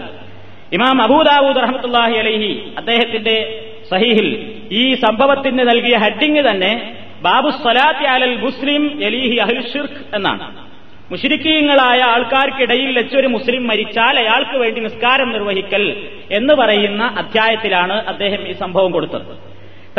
[0.72, 9.04] ഇമാം അബൂദാബൂദ് റഹമത്തുല്ലാഹി അലഹി അദ്ദേഹത്തിന്റെ സഹീഹിൽ ഈ സംഭവത്തിന് നൽകിയ ഹെഡിങ് തന്നെ ബാബു സ്വലാത്തി അലൽ മുസ്ലിം
[9.04, 10.70] എലീഹി അഹുൽ ഷിർക്ക് എന്നാണ്.
[11.10, 18.92] മുഷിരിക്കീങ്ങളായ ആൾക്കാർക്കിടയിൽ വെച്ചൊരു മുസ്ലിം മരിച്ചാൽ അയാൾക്ക് വേണ്ടി നിസ്കാരം നിർവഹിക്കൽ എന്ന് പറയുന്ന അധ്യായത്തിലാണ് അദ്ദേഹം ഈ സംഭവം
[18.92, 19.38] കൊടുത്തത്.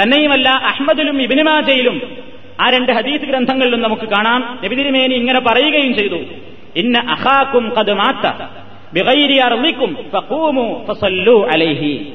[0.02, 2.18] തന്നെയുമല്ല അഹമ്മദിലും ഇബിനിമാജയിലും
[2.60, 4.60] ആ രണ്ട് ഹദീസ് ഗ്രന്ഥങ്ങളിലും നമുക്ക് കാണാം.
[4.64, 6.20] നബിതിരിമേനി ഇങ്ങനെ പറയുകയും ചെയ്തു.
[6.76, 8.44] ഇന്ന അഹാക്കും കത് മാത്ത
[8.94, 9.98] ബിഗൈരി അർലിക്കും
[11.54, 12.14] അലൈഹി.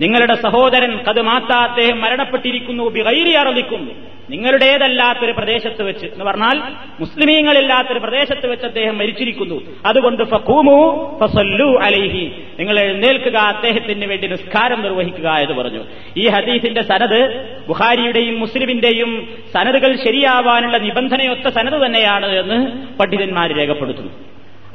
[0.00, 3.96] നിങ്ങളുടെ സഹോദരൻ കത് മാത്ത അദ്ദേഹം മരണപ്പെട്ടിരിക്കുന്നു ബിഗൈരി അറബിക്കും
[4.30, 6.62] നിങ്ങളുടേതല്ലാത്തൊരു പ്രദേശത്ത് വെച്ച് എന്ന് പറഞ്ഞാൽ
[7.00, 9.60] മുസ്ലിമീങ്ങളില്ലാത്തൊരു പ്രദേശത്ത് വെച്ച് അദ്ദേഹം മരിച്ചിരിക്കുന്നു.
[9.86, 12.44] അതുകൊണ്ട് ഫഖൂമു ഫസല്ലു അലൈഹി.
[12.58, 15.84] നിങ്ങൾ എഴുന്നേൽക്കുക അദ്ദേഹത്തിന് വേണ്ടി നിസ്കാരം നിർവഹിക്കുക എന്ന് പറഞ്ഞു.
[16.16, 24.12] ഈ ഹദീസിന്റെ സനത് ബുഹാരിയുടെയും മുസ്ലിമിന്റെയും സനതുകൾ ശരിയാവാനുള്ള നിബന്ധനയൊത്ത സനത് തന്നെയാണ് എന്ന് പണ്ഡിതന്മാർ രേഖപ്പെടുത്തുന്നു.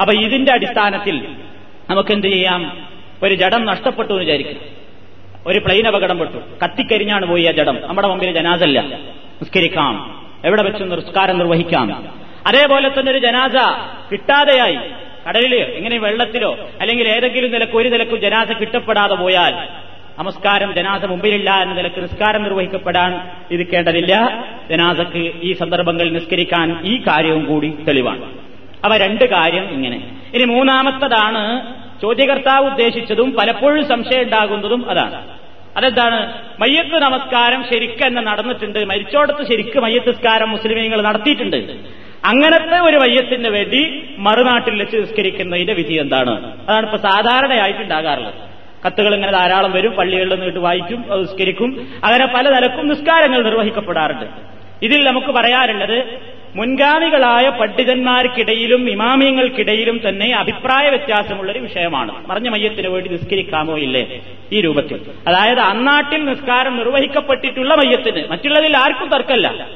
[0.01, 1.27] അപ്പൊ ഇതിന്റെ അടിസ്ഥാനത്തിൽ
[1.89, 2.87] നമുക്കെന്ത് ചെയ്യാം?
[3.23, 4.82] ഒരു ജഡം നഷ്ടപ്പെട്ടു എന്ന് വിചാരിക്കും
[5.47, 6.37] ഒരു പ്ലെയിൻ അപകടം പെട്ടു.
[6.63, 7.77] കത്തിക്കരിഞ്ഞാണ് പോയി ആ ജഡം.
[7.87, 10.23] നമ്മുടെ മുമ്പിൽ ജനാസല്ല നിസ്കരിക്കാം.
[10.45, 12.09] എവിടെ വെച്ച് നിസ്കാരം നിർവഹിക്കാം?
[12.47, 13.55] അതേപോലെ തന്നെ ഒരു ജനാസ
[14.11, 14.77] കിട്ടാതെയായി.
[15.29, 19.67] കടലിൽ ഇങ്ങനെ വെള്ളത്തിലോ അല്ലെങ്കിൽ ഏതെങ്കിലും നിലയ്ക്ക് ഒരു നിലക്കും ജനാസ കിട്ടപ്പെടാതെ പോയാൽ
[20.19, 24.45] നമസ്കാരം ജനാസ മുമ്പിലില്ല എന്ന നിലയ്ക്ക് നിസ്കാരം നിർവഹിക്കപ്പെടാൻ ഇരിക്കേണ്ടതില്ല.
[24.69, 28.25] ജനാസക്ക് ഈ സന്ദർഭങ്ങളിൽ നിസ്കരിക്കാൻ ഈ കാര്യവും കൂടി തെളിവാണ്.
[28.85, 30.17] അവ രണ്ട് കാര്യം ഇങ്ങനെ.
[30.33, 35.27] ഇനി മൂന്നാമത്തതാണ് ചോദ്യകർത്താവ് ഉദ്ദേശിച്ചതും പലപ്പോഴും സംശയം ഉണ്ടാകുന്നതും അതാണ്.
[35.77, 36.33] അതെന്താണ്?
[36.59, 38.85] മയ്യത്ത് നമസ്കാരം ശരിക്കെന്നെ നടന്നിട്ടുണ്ട്.
[38.85, 41.57] മരിച്ചോടത്ത് ശരിക്ക് മയ്യത്ത് നിസ്കാരം മുസ്ലിമീങ്ങൾ നടത്തിയിട്ടുണ്ട്.
[42.25, 46.61] അങ്ങനത്തെ ഒരു മയ്യത്തിന് വേണ്ടി മറുനാട്ടിൽ വെച്ച് നിസ്കരിക്കുന്നതിന്റെ വിധി എന്താണ്?
[46.69, 48.33] അതാണ് ഇപ്പൊ സാധാരണയായിട്ടുണ്ടാകാറുള്ളത്.
[48.85, 51.87] കത്തുകൾ ഇങ്ങനെ ധാരാളം വരും പള്ളികളിൽ നിന്നിട്ട് വായിക്കും നിസ്കരിക്കും.
[52.03, 54.25] അങ്ങനെ പല നിലക്കും നിസ്കാരങ്ങൾ നിർവഹിക്കപ്പെടാറുണ്ട്.
[54.85, 62.27] ഇതിൽ നമുക്ക് പറയാനുള്ളത് മുൻഗാമികളായ പണ്ഡിതന്മാർക്കിടയിലും ഇമാമിയങ്ങൾക്കിടയിലും തന്നെ അഭിപ്രായ വ്യത്യാസമുള്ളൊരു വിഷയമാണ്.
[62.27, 64.21] മറിഞ്ഞ മയ്യത്തിന് വേണ്ടി നിസ്കരിക്കാമോ ഇല്ലേ?
[64.51, 65.01] ഈ രൂപത്തിൽ.
[65.27, 68.27] അതായത് അന്നാട്ടിൽ നിസ്കാരം നിർവഹിക്കപ്പെട്ടിട്ടുള്ള മയ്യത്തിന്.
[68.27, 69.67] മറ്റുള്ളതിൽ ആർക്കും തർക്കല്ല.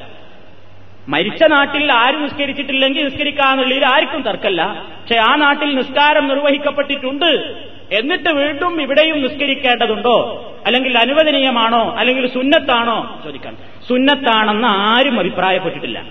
[1.08, 4.84] മരിച്ച നാട്ടിൽ ആരും നിസ്കരിച്ചിട്ടില്ലെങ്കിൽ നിസ്കരിക്കാന്നുള്ളതിൽ ആർക്കും തർക്കല്ല.
[5.00, 7.54] പക്ഷെ ആ നാട്ടിൽ നിസ്കാരം നിർവഹിക്കപ്പെട്ടിട്ടുണ്ട്.
[7.92, 10.44] എന്നിട്ട് വീണ്ടും ഇവിടെയും നിസ്കരിക്കേണ്ടതുണ്ടോ?
[10.66, 11.96] അല്ലെങ്കിൽ അനുവദനീയമാണോ?
[11.98, 13.20] അല്ലെങ്കിൽ സുന്നത്താണോ?
[13.24, 13.56] ചോദിക്കാൻ
[13.88, 16.02] സുന്നത്താണെന്ന് ആരും അഭിപ്രായപ്പെട്ടിട്ടില്ല.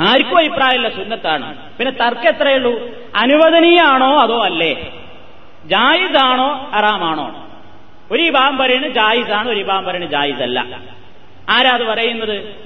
[0.00, 1.54] ആർക്കും അഭിപ്രായമില്ല സുന്നത്താണ്.
[1.78, 2.88] പിന്നെ തർക്കം എത്രയുള്ളൂ?
[3.16, 4.92] അനുവദനീയാണോ അതോ അല്ലേ?
[5.66, 7.46] ജായിദാണോ അറാമാണോ
[8.10, 10.60] ഒരു ഇബാം പറയുന്നത് ജായിസാണ് ഒരു ഇബാം പറയുന്നത് ജായിസല്ല.
[11.48, 12.64] ആരാ അത് പറയുന്നത്?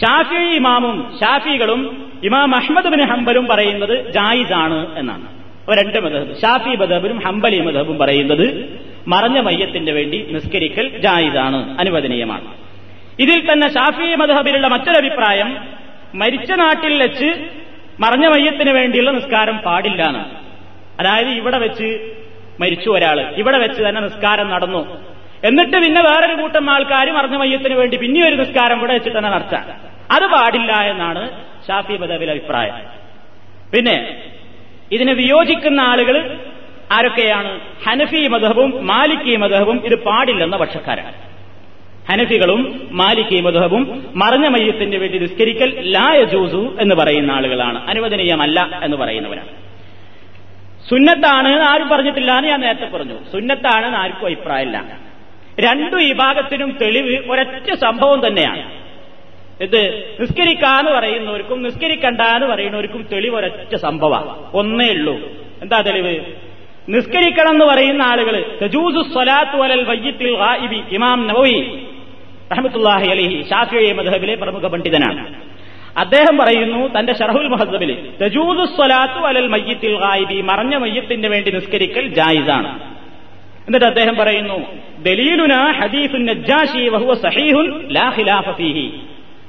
[0.00, 5.26] ഷാഫി ഇമാമും ഷാഫികളും ഇമാം അഹമ്മദ് ബിൻ ഹംബലും പറയുന്നത് ജായിദാണ് എന്നാണ്.
[5.70, 12.44] രണ്ട് മതഹബ് ഷാഫി മതഹബും ഹംബലി മതഹബും പറയുന്നത് മറഞ്ഞ മയ്യത്തിന് വേണ്ടി നിസ്കരിക്കൽ ജായിദാണ് അനുവദനീയമാണ്.
[13.18, 15.81] ഇതിൽ തന്നെ ഷാഫി മതഹബിലുള്ള മറ്റൊരു അഭിപ്രായം
[16.14, 17.28] മരിച്ച നാട്ടിൽ വെച്ച്
[18.00, 20.24] മറഞ്ഞ മയ്യത്തിന് വേണ്ടിയുള്ള നിസ്കാരം പാടില്ല എന്ന്
[21.00, 22.14] അതായത് ഇവിടെ വെച്ച്
[22.60, 23.34] മരിച്ചു ഒരാൾ.
[23.36, 24.82] ഇവിടെ വെച്ച് തന്നെ നിസ്കാരം നടന്നു.
[25.44, 29.64] എന്നിട്ട് പിന്നെ വേറൊരു കൂട്ടം ആൾക്കാർ മറഞ്ഞ മയ്യത്തിന് വേണ്ടി പിന്നെ ഒരു നിസ്കാരം ഇവിടെ വെച്ച് തന്നെ നടത്താം.
[30.10, 31.22] അത് പാടില്ല എന്നാണ്
[31.68, 32.74] ഷാഫി മതബിലെ അഭിപ്രായം.
[33.74, 33.96] പിന്നെ
[34.92, 36.16] ഇതിനെ വിയോജിക്കുന്ന ആളുകൾ
[36.92, 37.60] ആരൊക്കെയാണ്?
[37.86, 41.31] ഹനഫി മതഹബും മാലിക്കി മതഹബും ഇത് പാടില്ലെന്ന പക്ഷക്കാരാണ്.
[42.08, 47.88] ഹനഫികളും മാലിക്കി മധുഹബും മറഞ്ഞ മയ്യത്തിന് വേണ്ടി നിസ്കരിക്കൽ ലായ ജൂസു എന്ന് പറയുന്ന ആളുകളാണ്.
[47.88, 49.48] അനുവദനീയമല്ല എന്ന് പറയുന്നവരാണ്.
[50.90, 53.14] സുന്നത്താണ് ആരും പറഞ്ഞിട്ടില്ല എന്ന് ഞാൻ നേരത്തെ പറഞ്ഞു.
[53.32, 54.98] സുന്നത്താണ് ആർക്കും അഭിപ്രായമില്ല.
[55.60, 58.82] രണ്ടു വിഭാഗത്തിനും തെളിവ് ഒരൊറ്റ സംഭവം തന്നെയാണ്.
[59.60, 64.50] ഇത് നിസ്കരിക്കാന്ന് പറയുന്നവർക്കും നിസ്കരിക്കണ്ട എന്ന് പറയുന്നവർക്കും തെളിവ് ഒരൊറ്റ സംഭവമാണ്.
[64.54, 65.14] ഒന്നേ ഉള്ളൂ.
[65.62, 66.24] എന്താ തെളിവ്?
[66.88, 68.58] നിസ്കരിക്കണം എന്ന് പറയുന്ന ആളുകൾ
[69.12, 69.56] സ്വലാത്തു
[70.94, 71.86] ഇമാം നവവി
[72.52, 75.34] റഹമത്തുല്ലാഹി അലഹി ഷാഫി മധഹബിലെ പ്രമുഖ പണ്ഡിതനാണ്.
[75.98, 77.90] അദ്ദേഹം പറയുന്നു തന്റെ ഷറഹുൽ മഹദബിൽ
[79.20, 82.70] വലൽ മയ്യത്തിൽ ഗായിബി മറഞ്ഞ മയ്യത്തിന് വേണ്ടി നിസ്കരിക്കൽ ജായിസാണ്.
[83.66, 84.58] എന്നിട്ട് അദ്ദേഹം പറയുന്നു
[85.80, 86.22] ഹദീസുൻ
[86.88, 87.14] വഹുവ
[87.90, 88.86] ലാ ഖിലാഫ ഫീഹി.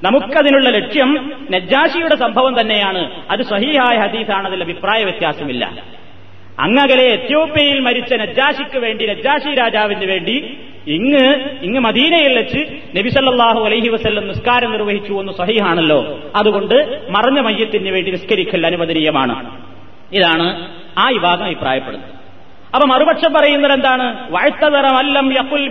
[0.04, 3.02] നമുക്കതിനുള്ള ലക്ഷ്യം നജ്ജാശിയുടെ സംഭവം തന്നെയാണ്.
[3.30, 5.66] അത് സഹീഹായ ഹദീസാണ് അതിൽ അഭിപ്രായ വ്യത്യാസമില്ല.
[6.60, 14.28] അങ്ങകലെ എത്യോപ്യയിൽ മരിച്ച നജ്ജാശിക്ക് വേണ്ടി നജ്ജാശി രാജാവിന് വേണ്ടി ഇങ്ങ് ഇങ്ങ് മദീനയിൽ വെച്ച് നബിസല്ലാഹു അലൈഹി വസ്ല്ലം
[14.28, 16.19] നിസ്കാരം നിർവഹിച്ചു എന്ന് സഹിഹാണല്ലോ.
[16.36, 19.62] അതുകൊണ്ട് മറഞ്ഞ മയ്യത്തിന് വേണ്ടി നിസ്കരിക്കൽ അനുവദനീയമാണ്.
[20.13, 20.67] ഇതാണ്
[20.98, 22.10] ആ വിഭാഗം അഭിപ്രായപ്പെടുന്നത്.
[22.76, 24.32] അപ്പൊ മറുപക്ഷം പറയുന്നത് എന്താണ്?
[24.32, 25.67] വഴത്തതറമല്ലം യഖുൽ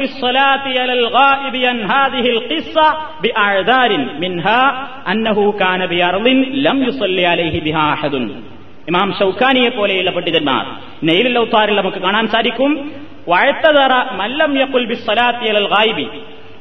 [8.88, 10.66] ഇമാം ഷൗക്കാനിയെ പോലെയുള്ള പണ്ഡിതന്മാർ.
[11.04, 12.92] നെയ്ലിൽ ഔത്താറിൽ നമുക്ക് കാണാൻ സാധിക്കും
[13.28, 16.06] വഴത്തതറ മല്ലം യഖുൽ ബിസ്സലാത്തി അലൽ ഗായിബി.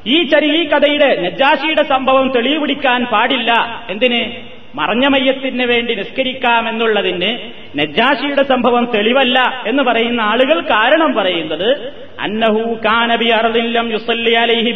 [0.08, 3.84] ഈ ചരി ഈ കഥയുടെ നജാഷിയുടെ സംഭവം തെളിവ് പിടിക്കാൻ പാടില്ല.
[3.90, 4.52] എന്തിന്?
[4.76, 13.92] മറഞ്ഞ മയ്യത്തിന് വേണ്ടി നിസ്കരിക്കാമെന്നുള്ളതിന് നജാഷിയുടെ സംഭവം തെളിവല്ല എന്ന് പറയുന്ന ആളുകൾ കാരണം പറയുന്നത് അന്നഹു കാനബി അറദില്ലം
[14.36, 14.72] അലൈഹി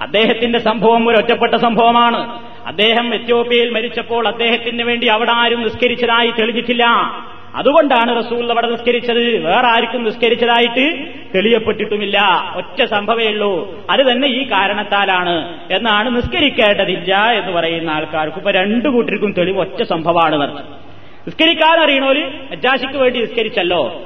[0.00, 2.40] അദ്ദേഹത്തിന്റെ സംഭവം ഒരു ഒറ്റപ്പെട്ട സംഭവമാണ്.
[2.66, 6.84] അദ്ദേഹം എത്യോപ്യയിൽ മരിച്ചപ്പോൾ അദ്ദേഹത്തിന് വേണ്ടി അവിടെ ആരും നിസ്കരിച്ചതായി തെളിഞ്ഞിട്ടില്ല.
[7.54, 9.38] അതുകൊണ്ടാണ് റസൂൽ അവിടെ നിസ്കരിച്ചത്.
[9.38, 12.22] വേറെ ആർക്കും നിസ്കരിച്ചതായിട്ട് തെളിയപ്പെട്ടിട്ടുമില്ല.
[12.56, 13.84] ഒറ്റ സംഭവമേ ഉള്ളൂ.
[13.90, 15.58] അത് തന്നെ ഈ കാരണത്താലാണ്.
[15.72, 18.36] എന്നാണ് നിസ്കരിക്കേണ്ടതില്ല എന്ന് പറയുന്ന ആൾക്കാർക്ക്.
[18.36, 20.66] ഇപ്പൊ രണ്ടു കൂട്ടർക്കും തെളിവ് ഒറ്റ സംഭവമാണ് നടത്തുന്നത്
[21.26, 24.02] നിസ്കരിക്കാൻ അറിയണോര് വേണ്ടി നിസ്കരിച്ചല്ലോ.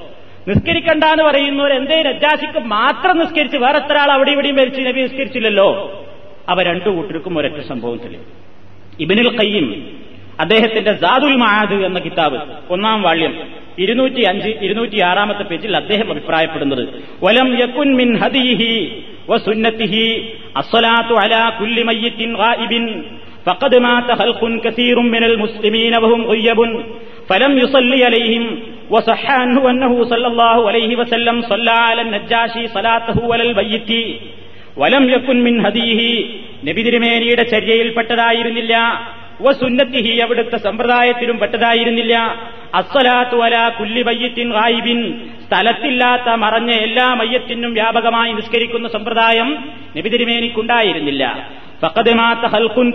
[0.48, 6.02] നിസ്കരിക്കണ്ട എന്ന് പറയുന്നവർ എന്തേ നജാശിക്ക് മാത്രം നിസ്കരിച്ച് വേറെ എത്ര ആൾ അവിടെ ഇവിടെയും മരിച്ച് നബി നിസ്കരിച്ചില്ലല്ലോ.
[6.48, 8.47] അവ രണ്ടു കൂട്ടർക്കും ഒരൊറ്റ സംഭവം തെളിവ്.
[9.03, 9.67] ഇബിനുൽ കയ്യും
[10.43, 12.37] അദ്ദേഹത്തിന്റെ സാദുൽ മഹാദ് എന്ന കിതാബ്
[12.75, 13.33] ഒന്നാം വാള്യം
[13.83, 16.83] ഇരുന്നൂറ്റി അഞ്ച് ഇരുന്നൂറ്റി ആറാമത്തെ പേജിൽ അദ്ദേഹം അഭിപ്രായപ്പെടുന്നത്
[17.25, 18.71] വലം യക്കുൻ മിൻ ഹദീഹി
[19.31, 20.05] വസുന്നത്തിഹി
[20.61, 22.85] അസ്സലാത്തു അലാ കുല്ലി മയ്യിത്തിൻ ഗായിബിൻ
[23.45, 26.59] فقد مات خلق كثير من المسلمين وهم غيب
[27.29, 28.43] فلم يصلي عليهم
[28.89, 33.91] وصح عنه أنه صلى الله عليه وسلم صلى على النجاشي صلاته على البيت
[34.78, 36.40] വലം യക്കുൻ മിൻ ഹദീഹി.
[36.64, 38.74] നബിതിരുമേനിയുടെ ചര്യയിൽപ്പെട്ടതായിരുന്നില്ല
[39.40, 42.14] വസുന്നത്തിഹി അവിടുത്തെ സമ്പ്രദായത്തിലും പെട്ടതായിരുന്നില്ല.
[42.74, 50.08] അസ്വലാത്തു വല കുല്ലി മയ്യത്തിൻ റായിബിൻ സ്ഥലത്തില്ലാത്ത മറഞ്ഞ എല്ലാ മയ്യത്തിനും വ്യാപകമായി നിസ്കരിക്കുന്ന സമ്പ്രദായം നബി
[52.48, 52.92] ഹൽഖുൻ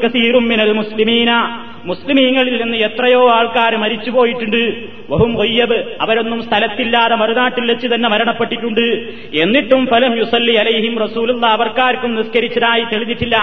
[0.74, 1.60] മുസ്ലിമീന.
[1.86, 4.88] മുസ്ലിമീങ്ങളിൽ നിന്ന് എത്രയോ ആൾക്കാർ മരിച്ചുപോയിട്ടുണ്ട്.
[5.10, 9.10] വഹും കൊയ്യബ് അവരൊന്നും സ്ഥലത്തില്ലാതെ മറുനാട്ടിൽ വെച്ച് തന്നെ മരണപ്പെട്ടിട്ടുണ്ട്.
[9.34, 13.38] എന്നിട്ടും ഫലം യുസല്ലി അലൈഹിം റസൂലുള്ള അവർക്കാർക്കും നിസ്കരിച്ചതായി തെളിഞ്ഞിട്ടില്ല.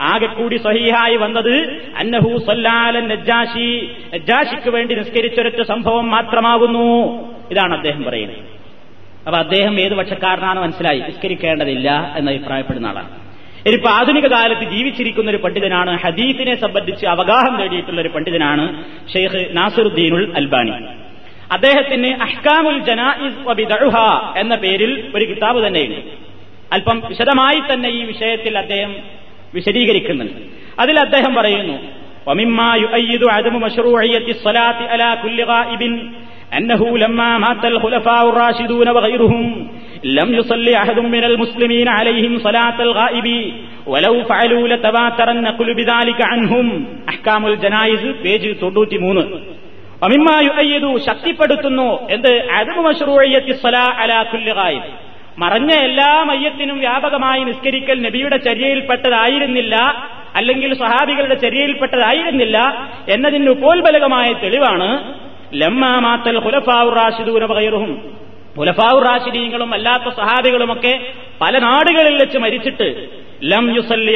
[0.00, 3.90] ആകെ കൂടി സഹിഹായി വന്നത് അന്നഹു സല്ലാലൻ നജ്ജാഷി.
[4.14, 7.18] നജ്ജാഷിക്ക് വേണ്ടി നിസ്കരിച്ചൊരൊറ്റ സംഭവം മാത്രമാകുന്നു.
[7.50, 8.38] ഇതാണ് അദ്ദേഹം പറയുന്നത്.
[9.26, 11.00] അപ്പൊ അദ്ദേഹം ഏത് പക്ഷക്കാരനാണ് മനസ്സിലായി.
[11.00, 13.23] നിസ്കരിക്കേണ്ടതില്ല എന്ന് അഭിപ്രായപ്പെടുന്ന ആളാണ്.
[13.65, 18.65] ഇനിയിപ്പോ ആധുനിക കാലത്ത് ജീവിച്ചിരിക്കുന്ന ഒരു പണ്ഡിതനാണ് ഹദീഫിനെ സംബന്ധിച്ച് അവഗാഹം നേടിയിട്ടുള്ള ഒരു പണ്ഡിതനാണ്
[19.13, 20.73] ഷെയ്ഖ് നാസിറുദ്ദീനുൽ അൽബാനി
[21.55, 23.95] അദ്ദേഹത്തിന് അഹ്കാമുൽ ജനായിസ് വബിദഅഹ
[24.41, 26.01] എന്ന പേരിൽ ഒരു കിതാബ് തന്നെയുണ്ട്
[26.75, 28.91] അല്പം വിശദമായി തന്നെ ഈ വിഷയത്തിൽ അദ്ദേഹം
[29.57, 30.41] വിശദീകരിക്കുന്നുണ്ട്
[30.83, 31.77] അതിൽ അദ്ദേഹം പറയുന്നു
[32.27, 35.81] ومما يؤيد عدم مشروعية الصلاة على كل غائب
[36.53, 39.43] أنه لما مات الخلفاء الراشدون وغيرهم
[40.16, 43.38] ലം യുസല്ലി അഹദും മിനൽ മുസ്ലിമീൻ അലൈഹിം സലാത്തൽ ഗായിബി
[43.92, 46.68] വലൗ ഫഅലൂ ലതവാതറൻ നഖ്ലു ബിദാലിക അൻഹും
[47.12, 49.24] അഹ്കാമുൽ ജനായിസ് പേജ് 93
[50.06, 52.32] يؤيد യുഅയ്യിദു ശക്തിപ്പെടുത്തുന്നു എന്ത്?
[52.56, 54.84] عدم മശ്റൂഇയത്തി സലാ على كل غائب.
[55.42, 59.74] മറഞ്ഞ എല്ലാ മയ്യത്തിനും വ്യാപകമായി നിസ്കരിക്കൽ നബിയുടെ ചര്യയിൽപ്പെട്ടതായിരുന്നില്ല
[60.38, 62.56] അല്ലെങ്കിൽ സഹാബികളുടെ ചര്യയിൽപ്പെട്ടതായിരുന്നില്ല
[63.14, 64.90] എന്നതിന് പോൽബലകമായ തെളിവാണ്.
[65.60, 67.92] ലമ്മാമാത്തൽ ഹുലഫാവുറാഷിദൂനവകയറും
[68.56, 70.92] ഹുലഫാവുർ റാഷിദീങ്ങളും അല്ലാത്ത സഹാബികളുമൊക്കെ
[71.40, 73.08] പല നാടുകളിൽ വെച്ച് മരിച്ചിട്ട്
[73.42, 74.14] ലം യുസല്ലി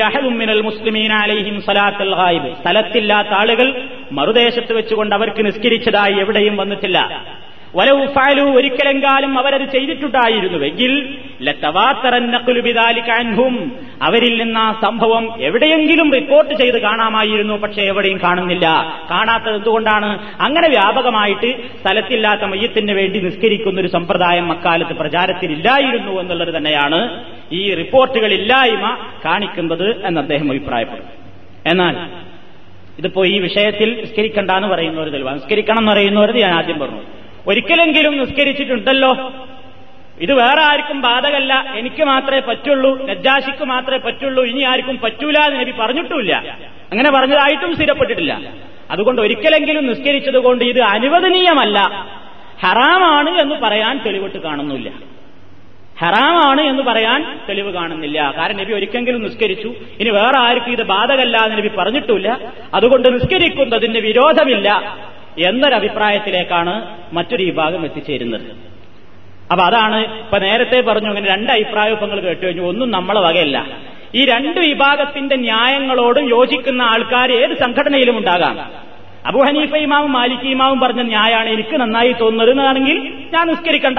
[0.60, 2.50] മുസ്ലിമീന അലൈഹിം സലാത്തൽ ഗായിബ്.
[2.62, 3.68] സ്ഥലത്തില്ലാത്ത ആളുകൾ
[4.12, 6.98] മറുദേശത്ത് വെച്ചുകൊണ്ട് അവർക്ക് നിസ്കരിച്ചതായി എവിടെയും വന്നിട്ടില്ല.
[7.74, 18.18] വലവു ഒരിക്കലെങ്കാലും അവരത് ചെയ്തിട്ടുണ്ടായിരുന്നുവെങ്കിൽ ലത്തവാത്തറന്നക്കുലുബിദാലിക്കാൻഹും അവരിൽ നിന്ന് ആ സംഭവം എവിടെയെങ്കിലും റിപ്പോർട്ട് ചെയ്ത് കാണാമായിരുന്നു പക്ഷെ എവിടെയും
[18.18, 18.98] കാണുന്നില്ല.
[19.10, 20.18] കാണാത്തത് എന്തുകൊണ്ടാണ്?
[20.40, 30.06] അങ്ങനെ വ്യാപകമായിട്ട് സ്ഥലത്തില്ലാത്ത മയ്യത്തിന് വേണ്ടി നിസ്കരിക്കുന്ന ഒരു സമ്പ്രദായം അക്കാലത്ത് പ്രചാരത്തിലില്ലായിരുന്നു എന്നുള്ളത് തന്നെയാണ് ഈ റിപ്പോർട്ടുകളില്ലായ്മ കാണിക്കുന്നത്
[30.06, 31.10] എന്ന് അദ്ദേഹം അഭിപ്രായപ്പെടുന്നു.
[31.66, 31.96] എന്നാൽ
[32.98, 35.36] ഇതിപ്പോ ഈ വിഷയത്തിൽ നിസ്കരിക്കണ്ട എന്ന് പറയുന്ന ഒരു തെളിവാണ്.
[35.36, 37.17] നിസ്കരിക്കണം എന്ന് പറയുന്നവരത് ഞാൻ ആദ്യം പറഞ്ഞു.
[37.48, 39.32] ഒരിക്കലെങ്കിലും നിസ്കരിച്ചിട്ടുണ്ടല്ലോ.
[40.20, 41.74] ഇത് വേറെ ആർക്കും ബാധകല്ല.
[41.76, 43.06] എനിക്ക് മാത്രമേ പറ്റുള്ളൂ.
[43.06, 44.44] നജ്ജാശിക്ക് മാത്രമേ പറ്റുള്ളൂ.
[44.44, 46.56] ഇനി ആർക്കും പറ്റൂല എന്ന് നബി പറഞ്ഞിട്ടില്ല
[46.92, 48.40] അങ്ങനെ പറഞ്ഞതായിട്ടും സ്ഥിരപ്പെട്ടിട്ടില്ല.
[48.90, 51.78] അതുകൊണ്ട് ഒരിക്കലെങ്കിലും നിസ്കരിച്ചതുകൊണ്ട് ഇത് അനുവദനീയമല്ല.
[52.62, 54.90] ഹറാമാണ് എന്ന് പറയാൻ തെളിവിട്ട് കാണുന്നില്ല.
[56.00, 58.34] ഹറാമാണ് എന്ന് പറയാൻ തെളിവ് കാണുന്നില്ല.
[58.36, 59.74] കാരണം നബി ഒരിക്കലെങ്കിലും നിസ്കരിച്ചു.
[60.00, 64.96] ഇനി വേറെ ആർക്കും ഇത് ബാധകല്ല എന്ന് നബി പറഞ്ഞിട്ടില്ല അതുകൊണ്ട് നിസ്കരിക്കുന്നതിന് വിരോധമില്ല.
[65.38, 68.68] എന്നൊരഭിപ്രായത്തിലേക്കാണ് മറ്റൊരു വിഭാഗം എത്തിച്ചേരുന്നത്.
[69.52, 72.62] അപ്പൊ അതാണ് ഇപ്പൊ നേരത്തെ പറഞ്ഞു അങ്ങനെ രണ്ട് അഭിപ്രായങ്ങൾ കേട്ടു കഴിഞ്ഞു.
[72.62, 73.66] ഒന്നും നമ്മളെ വകയല്ല.
[74.14, 78.88] ഈ രണ്ട് വിഭാഗത്തിന്റെ ന്യായങ്ങളോടും യോജിക്കുന്ന ആൾക്കാർ ഏത് സംഘടനയിലും ഉണ്ടാകാം.
[79.26, 83.98] അബു ഹനീഫ ഇമാവും മാലിക് ഇമാവും പറഞ്ഞ ന്യായമാണ് എനിക്ക് നന്നായി തോന്നുന്നത് എന്നാണെങ്കിൽ ഞാൻ നിസ്കരിക്കണ്ട.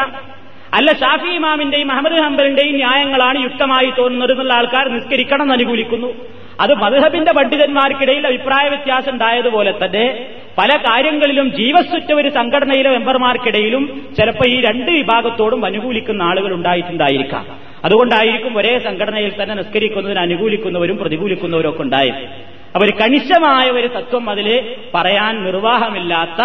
[0.73, 6.38] അല്ല ഷാഫി ഇമാമിന്റെയും അഹമ്മദ് ഹംബലിന്റെയും ന്യായങ്ങളാണ് യുക്തമായി തോന്നുന്നത് എന്നുള്ള ആൾക്കാർ നിസ്കരിക്കണം എന്ന് അനുകൂലിക്കുന്നു.
[6.59, 14.61] അത് മധുഹബിന്റെ പണ്ഡിതന്മാർക്കിടയിൽ അഭിപ്രായ വ്യത്യാസം ഉണ്ടായതുപോലെ തന്നെ പല കാര്യങ്ങളിലും ജീവസ്സുറ്റ ഒരു സംഘടനയിലെ മെമ്പർമാർക്കിടയിലും ചിലപ്പോൾ ഈ
[14.61, 17.45] രണ്ട് വിഭാഗത്തോടും അനുകൂലിക്കുന്ന ആളുകൾ ഉണ്ടായിട്ടുണ്ടായിരിക്കാം.
[17.85, 22.49] അതുകൊണ്ടായിരിക്കും ഒരേ സംഘടനയിൽ തന്നെ നിസ്കരിക്കുന്നതിന് അനുകൂലിക്കുന്നവരും പ്രതികൂലിക്കുന്നവരും ഒക്കെ ഉണ്ടായത്.
[22.75, 26.41] അപ്പൊ ഒരു കണിശമായ ഒരു തത്വം അതിൽ പറയാൻ നിർവാഹമില്ലാത്ത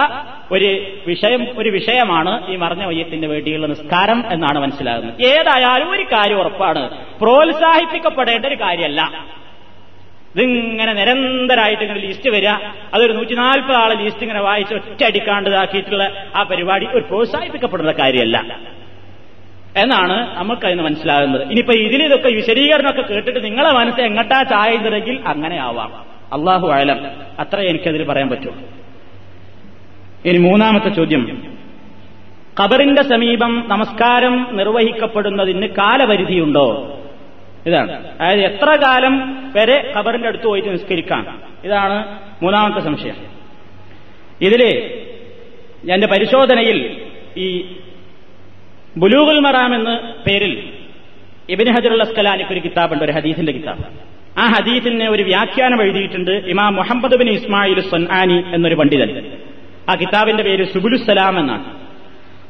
[0.52, 5.22] ഒരു വിഷയം ഒരു വിഷയമാണ് ഈ മറഞ്ഞ വയ്യത്തിന് വേണ്ടിയുള്ള നിസ്കാരം എന്നാണ് മനസ്സിലാകുന്നത്.
[5.22, 6.90] ഏതായാലും ഒരു കാര്യം ഉറപ്പാണ്.
[7.20, 9.24] പ്രോത്സാഹിപ്പിക്കപ്പെടേണ്ട ഒരു കാര്യമല്ല.
[10.34, 12.48] ഇതിങ്ങനെ നിരന്തരമായിട്ട് ഇങ്ങനെ ലിസ്റ്റ് വരിക.
[12.94, 15.04] അതൊരു നൂറ്റി നാൽപ്പത് ആളെ ലിസ്റ്റ് ഇങ്ങനെ വായിച്ച് ഒറ്റ
[15.48, 18.58] ഇതാക്കിയിട്ടുള്ള ആ പരിപാടി ഒരു പ്രോത്സാഹിപ്പിക്കപ്പെടുന്ന കാര്യമല്ല.
[19.76, 21.42] എന്നാണ് നമുക്കതിന് മനസ്സിലാകുന്നത്.
[21.42, 26.14] ഇനിയിപ്പോ ഇതിലിതൊക്കെ വിശദീകരണമൊക്കെ കേട്ടിട്ട് നിങ്ങളെ മനസ്സ് എങ്ങട്ടാ ചായുന്നതെങ്കിൽ അങ്ങനെ ആവാം.
[26.32, 27.06] അള്ളാഹു അയലം
[27.38, 28.52] അത്ര എനിക്കതിൽ പറയാൻ പറ്റൂ.
[30.24, 31.54] ഇനി മൂന്നാമത്തെ ചോദ്യം.
[32.60, 36.98] ഖബറിന്റെ സമീപം നമസ്കാരം നിർവഹിക്കപ്പെടുന്നതിന് കാലപരിധിയുണ്ടോ?
[37.66, 38.06] ഇതാണ്.
[38.20, 41.42] അതായത് എത്ര കാലം വരെ ഖബറിന്റെ അടുത്ത് പോയിട്ട് നിസ്കരിക്കാം?
[41.64, 43.16] ഇതാണ് മൂന്നാമത്തെ സംശയം.
[44.40, 44.62] ഇതിൽ
[45.92, 47.02] എന്റെ പരിശോധനയിൽ
[47.36, 47.76] ഈ
[48.96, 50.72] ബുലൂഗുൽ മറാം എന്ന പേരിൽ
[51.48, 53.84] ഇബിൻ ഹജറുൽ അസ്കലാനിക്ക് ഒരു കിതാബുണ്ട് ഒരു ഹദീസിന്റെ കിതാബ്.
[54.38, 59.38] ആ ഹദീസിന് ഒരു വ്യാഖ്യാനം എഴുതിയിട്ടുണ്ട് ഇമാം മുഹമ്മദ് ബിൻ ഇസ്മായിൽ സൊൻആാനി എന്നൊരു പണ്ഡിതൻ.
[59.90, 61.83] ആ കിതാബിന്റെ പേര് സുബുലുസലാം എന്നാണ്.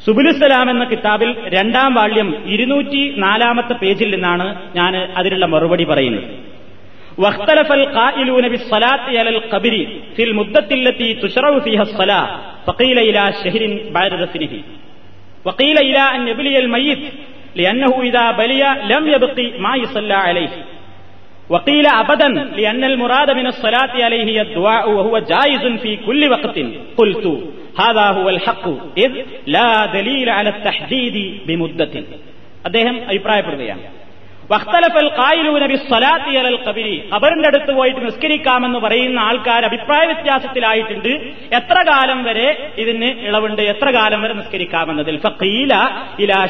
[0.02, 6.30] സുബുലുസലാം എന്ന കിതാബിൽ രണ്ടാം വാള്യം ഇരുന്നൂറ്റി നാലാമത്തെ പേജിൽ നിന്നാണ് ഞാൻ അതിനുള്ള മറുപടി പറയുന്നത്
[7.18, 9.74] واختلف القائلون بالصلاة على القبر
[10.16, 12.26] في المدة التي تشرع فيها الصلاة
[12.68, 14.54] فقيل إلى شهر بعد دفنه
[15.46, 17.02] وقيل إلى أن يبلي الميت
[17.56, 20.52] لأنه إذا بلي لم يبق ما يصلى عليه
[21.50, 22.28] وقيل أبدا
[22.58, 26.58] لأن المراد من الصلاة عليه الدعاء وهو جائز في كل وقت
[26.98, 27.26] قلت
[28.11, 28.39] ഹുവൽ
[29.49, 29.93] ലാ
[30.33, 31.43] അല തഹ്ദീദി
[32.65, 33.83] അദ്ദേഹം അഭിപ്രായപ്പെടുകയാണ്.
[36.39, 36.59] അലൽ
[37.15, 41.09] ഖബറിന്റെ അടുത്ത് പോയിട്ട് നിസ്കരിക്കാമെന്ന് പറയുന്ന ആൾക്കാർ അഭിപ്രായ വ്യത്യാസത്തിലായിട്ടുണ്ട്.
[41.55, 43.63] എത്ര കാലം വരെ ഇതിന് ഇളവുണ്ട്?
[43.63, 45.17] എത്ര കാലം വരെ നിസ്കരിക്കാമെന്നതിൽ?
[45.17, 45.75] ഫഖീല
[46.19, 46.49] ഇലാ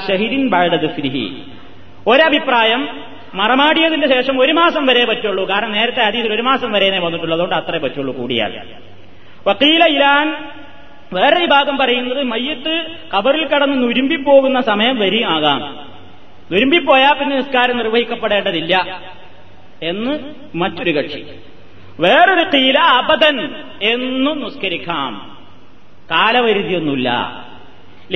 [2.07, 2.89] ഒരഭിപ്രായം
[3.35, 5.49] മറമാടിയതിന്റെ ശേഷം ഒരു മാസം വരെ പറ്റുള്ളൂ.
[5.49, 8.61] കാരണം നേരത്തെ അതീതിൽ ഒരു മാസം വരെ വന്നിട്ടുള്ളതുകൊണ്ട് അത്രേ പറ്റുള്ളൂ കൂടിയാൽ.
[9.47, 10.51] വക്കീല ഇലാൻ
[11.13, 12.87] വേറെ വിഭാഗം പറയുന്നത് മയ്യത്ത്
[13.17, 15.61] കബറിൽ കടന്ന് നുരുമ്പിപ്പോകുന്ന സമയം വരി ആകാം.
[16.53, 19.01] നുരുമ്പിപ്പോയാൽ പിന്നെ നിസ്കാരം നിർവഹിക്കപ്പെടേണ്ടതില്ല
[19.83, 20.19] എന്ന്
[20.55, 21.27] മറ്റൊരു കക്ഷി.
[22.01, 25.39] വേറൊരു തീല അബദൻ എന്നും നിസ്കരിക്കാം.
[26.11, 27.11] കാലപരിധിയൊന്നുമില്ല.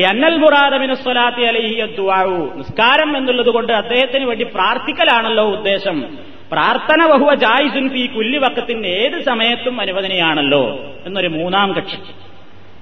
[0.08, 6.18] അന്നൽ മുറാദമിന് സ്വലാത്തി അലഹിയു നിസ്കാരം എന്നുള്ളത് കൊണ്ട് അദ്ദേഹത്തിന് വേണ്ടി പ്രാർത്ഥിക്കലാണല്ലോ ഉദ്ദേശം.
[6.52, 11.96] പ്രാർത്ഥന ബഹുവ ജായിസുൻ ഫി കുല്ലി വക്കത്തിന് ഏത് സമയത്തും അനുവദനയാണല്ലോ എന്നൊരു മൂന്നാം കക്ഷി.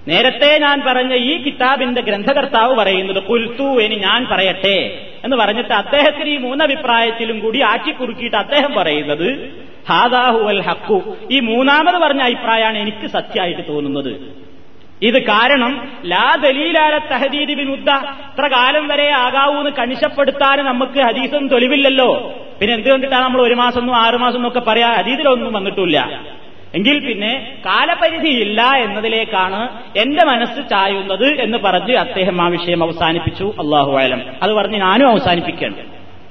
[0.08, 6.36] നേരത്തെ ഞാൻ പറഞ്ഞ ഈ കിതാബിന്റെ ഗ്രന്ഥകർത്താവ് പറയുന്നത് കുൽത്തു എനി ഞാൻ പറയട്ടെ എന്ന് പറഞ്ഞിട്ട് അദ്ദേഹത്തിന് ഈ
[6.36, 9.54] മൂന്നഭിപ്രായത്തിലും കൂടി ആറ്റിക്കുറുക്കിയിട്ട് അദ്ദേഹം പറയുന്നത്
[9.88, 14.36] ഹാദാഹു അൽ ഹക്കു ഈ മൂന്നാമത് പറഞ്ഞ അഭിപ്രായമാണ് എനിക്ക് സത്യമായിട്ട് തോന്നുന്നത്.
[15.02, 22.32] ഇത് കാരണം ലാ ദലീലാല തഹദീദ് ബിനുദ്ദ ഇത്ര കാലം വരെ ആകാവൂന്ന് കണിശപ്പെടുത്താൻ നമുക്ക് ഹദീസൊന്നും തെളിവില്ലല്ലോ.
[22.60, 24.94] പിന്നെ എന്തുകൊണ്ടിട്ടാണ് നമ്മൾ ഒരു മാസം ഒന്നും ആറുമാസം എന്നൊക്കെ പറയാ?
[24.94, 26.20] ഹദീദിലൊന്നും വന്നിട്ടില്ല.
[26.76, 33.44] എങ്കിൽ പിന്നെ കാലപരിധി ഇല്ല എന്നതിലേക്കാണ് എന്റെ മനസ്സ് ചായുന്നത് എന്ന് പറഞ്ഞ് അദ്ദേഹം ആ വിഷയം അവസാനിപ്പിച്ചു.
[33.44, 35.76] അള്ളാഹു ആലം അത് പറഞ്ഞ് ഞാനും അവസാനിപ്പിക്കേണ്ട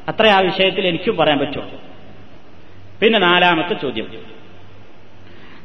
[0.08, 1.71] അത്ര ആ വിഷയത്തിൽ എനിക്കും പറയാൻ പറ്റും.
[3.01, 4.08] പിന്നെ നാലാമത്തെ ചോദ്യം.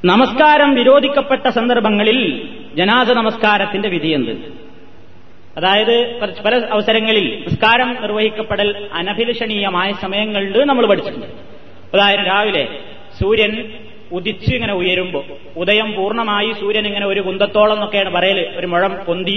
[0.05, 4.31] നമസ്കാരം വിരോധിക്കപ്പെട്ട സന്ദർഭങ്ങളിൽ ജനാദ നമസ്കാരത്തിന്റെ വിധി എന്ത്?
[5.57, 11.27] അതായത് പല അവസരങ്ങളിൽ നിസ്കാരം നിർവഹിക്കപ്പെടൽ അനഭിലഷണീയമായ സമയങ്ങളുണ്ട് നമ്മൾ പഠിച്ചിട്ടുണ്ട്.
[11.95, 12.69] അതായത് രാവിലെ
[13.21, 13.73] സൂര്യൻ
[14.13, 15.25] ഉദിച്ച് ഇങ്ങനെ ഉയരുമ്പോൾ
[15.57, 19.37] ഉദയം പൂർണമായി സൂര്യൻ ഇങ്ങനെ ഒരു കുന്തത്തോളം എന്നൊക്കെയാണ് പറയൽ ഒരു മുഴം പൊന്തി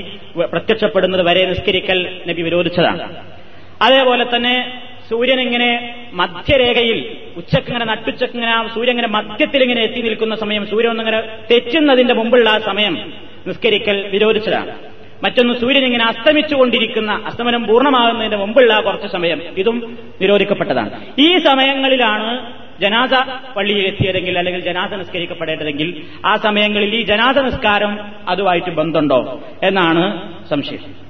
[0.54, 3.04] പ്രത്യക്ഷപ്പെടുന്നത് വരെ നിസ്കരിക്കൽ നബി വിരോധിച്ചതാണ്.
[3.82, 4.56] അതേപോലെ തന്നെ
[5.10, 5.70] സൂര്യൻ ഇങ്ങനെ
[6.14, 7.00] മധ്യരേഖയിൽ
[7.38, 11.20] ഉച്ചക്കിങ്ങനെ നട്ടുച്ചക്കിങ്ങനെ സൂര്യൻ ഇങ്ങനെ മധ്യത്തിൽ ഇങ്ങനെ എത്തി നിൽക്കുന്ന സമയം സൂര്യൻ ഒന്നിങ്ങനെ
[11.52, 12.96] തെറ്റുന്നതിന്റെ മുമ്പുള്ള ആ സമയം
[13.48, 14.74] നിസ്കരിക്കൽ വിരോധിച്ചതാണ്.
[15.24, 20.92] മറ്റൊന്ന് സൂര്യൻ ഇങ്ങനെ അസ്തമിച്ചുകൊണ്ടിരിക്കുന്ന അസ്തമനം പൂർണമാകുന്നതിന്റെ മുമ്പുള്ള കുറച്ച് സമയം ഇതും നിരോധിക്കപ്പെട്ടതാണ്.
[21.20, 22.30] ഈ സമയങ്ങളിലാണ്
[22.82, 23.14] ജനാസ
[23.56, 31.04] പള്ളിയിൽ എത്തിയതെങ്കിൽ അല്ലെങ്കിൽ ജനാദ നിസ്കരിക്കപ്പെടേണ്ടതെങ്കിൽ ആ സമയങ്ങളിൽ ഈ ജനാദ നിസ്കാരം അതുമായിട്ട് ബന്ധമുണ്ടോ എന്നാണ് സംശയം.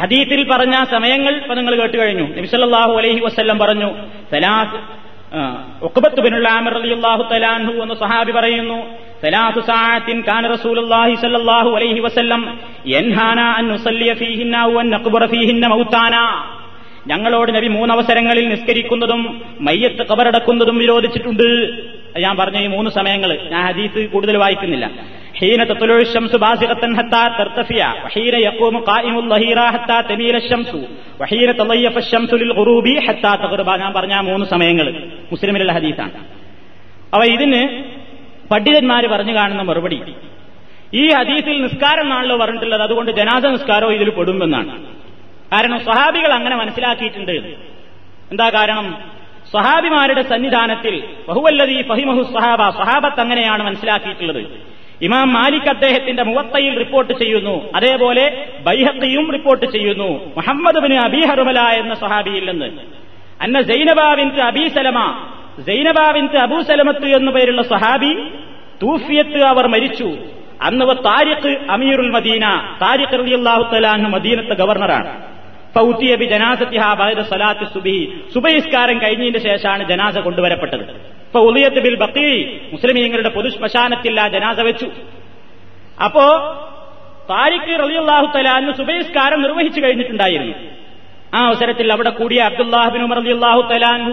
[0.00, 2.22] ഹദീത്തിൽ പറഞ്ഞ സമയങ്ങൾ ഇപ്പൊ നിങ്ങൾ കേട്ട് കഴിഞ്ഞു.
[2.22, 3.92] നബിസല്ലാഹു അലൈഹി വസ്ല്ലം പറഞ്ഞു
[4.32, 5.04] സലാത്ത്
[5.84, 7.22] ഉഖബത്ത് ബിനുൽ ആമിർ റളിയല്ലാഹു
[7.82, 9.04] എന്ന സഹാബി പറയുന്നു.
[14.84, 16.14] നഖ്ബറ ഫീഹിന്ന മൗതാന
[17.07, 19.21] ഞങ്ങളോട് നബി മൂന്നവസരങ്ങളിൽ നിസ്കരിക്കുന്നതും
[19.61, 21.47] മയ്യത്ത് കബറടക്കുന്നതും വിരോധിച്ചിട്ടുണ്ട്
[22.21, 24.87] ഞാൻ പറഞ്ഞ ഈ മൂന്ന് സമയങ്ങൾ ഞാൻ ഹദീസ് കൂടുതൽ വായിക്കുന്നില്ല
[25.33, 30.71] حين تطلع الشمس بازغة حتى ترتفع وحين يقوم قائم الظهيرة حتى تميل الشمس
[31.19, 34.87] وحين تضيف الشمس للغروب حتى تغرب ഞാൻ പറഞ്ഞ മൂന്ന് സമയങ്ങൾ
[35.31, 36.17] മുസ്ലിമിലുള്ള ഹദീസാണ്
[37.15, 37.61] അവ ഇതിന്
[38.51, 39.99] പണ്ഡിതന്മാർ പറഞ്ഞു കാണുന്ന മറുപടി
[40.93, 44.71] ഈ ഹദീസിൽ നിസ്കാരം നാളിലോ പറഞ്ഞിട്ടുള്ളത് അതുകൊണ്ട് ജനാദ നിസ്കാരവും ഇതിൽ പെടുമെന്നാണ്
[45.52, 47.32] കാരണം സ്വഹാബികൾ അങ്ങനെ മനസ്സിലാക്കിയിട്ടുണ്ട്.
[48.30, 48.98] എന്താ കാരണം?
[49.50, 54.46] സ്വഹാബിമാരുടെ സന്നിധാനത്തിൽ ബഹുവല്ലതി ഫഹിമഹു സ്വഹാബ സ്വഹാബത്ത് അങ്ങനെയാണ് മനസ്സിലാക്കിയിട്ടുള്ളത്.
[55.02, 57.72] ഇമാം മാലിക് അദ്ദേഹത്തിന്റെ മുവത്തയിൽ റിപ്പോർട്ട് ചെയ്യുന്നു.
[57.74, 60.34] അതേപോലെ ബൈഹത്തിയും റിപ്പോർട്ട് ചെയ്യുന്നു.
[60.36, 62.82] മുഹമ്മദ് ബിൻ ഹർമല എന്ന സഹാബിയിൽ നിന്ന്.
[63.40, 65.28] അന്ന ജൈനബാവിൻത്ത് അബീസലമ
[65.58, 68.28] ജൈനബാവിൻത്ത് അബൂസലമത്ത് എന്നു പേരുള്ള സ്വഹാബി
[68.82, 70.16] തൂഫിയത്ത് അവർ മരിച്ചു.
[70.62, 72.48] അന്ന് താരിഖ് അമീറുൽ മദീന
[72.82, 75.33] താരിഖ് റളിയല്ലാഹു തആല മദീനത്തെ ഗവർണറാണ്.
[75.74, 78.20] ഫൗത്തിയ ജനാസത്തിഹ ബഅദ സലാത്തി സുബഹി.
[78.34, 80.84] സുബഹിസ്കാരം കഴിഞ്ഞതിന്റെ ശേഷമാണ് ജനാസ കൊണ്ടുവരപ്പെട്ടത്.
[81.28, 84.88] ഇപ്പൊ ഉദയത്ത് ബിൽ ബക്കീ മുസ്ലിമീങ്ങളുടെ പൊതു ശ്മശാനത്തിൽ ആ ജനാസ വെച്ചു.
[86.04, 86.26] അപ്പോ
[87.30, 90.54] താരിഖ് റളിയല്ലാഹു തലാന്ന് സുബഹിസ്കാരം നിർവഹിച്ചു കഴിഞ്ഞിട്ടുണ്ടായിരുന്നു.
[91.34, 94.12] ആ അവസരത്തിൽ അവിടെ കൂടിയ അബ്ദുല്ലാഹിബിൻ ഉമർ റളിയല്ലാഹു തലാൻഹു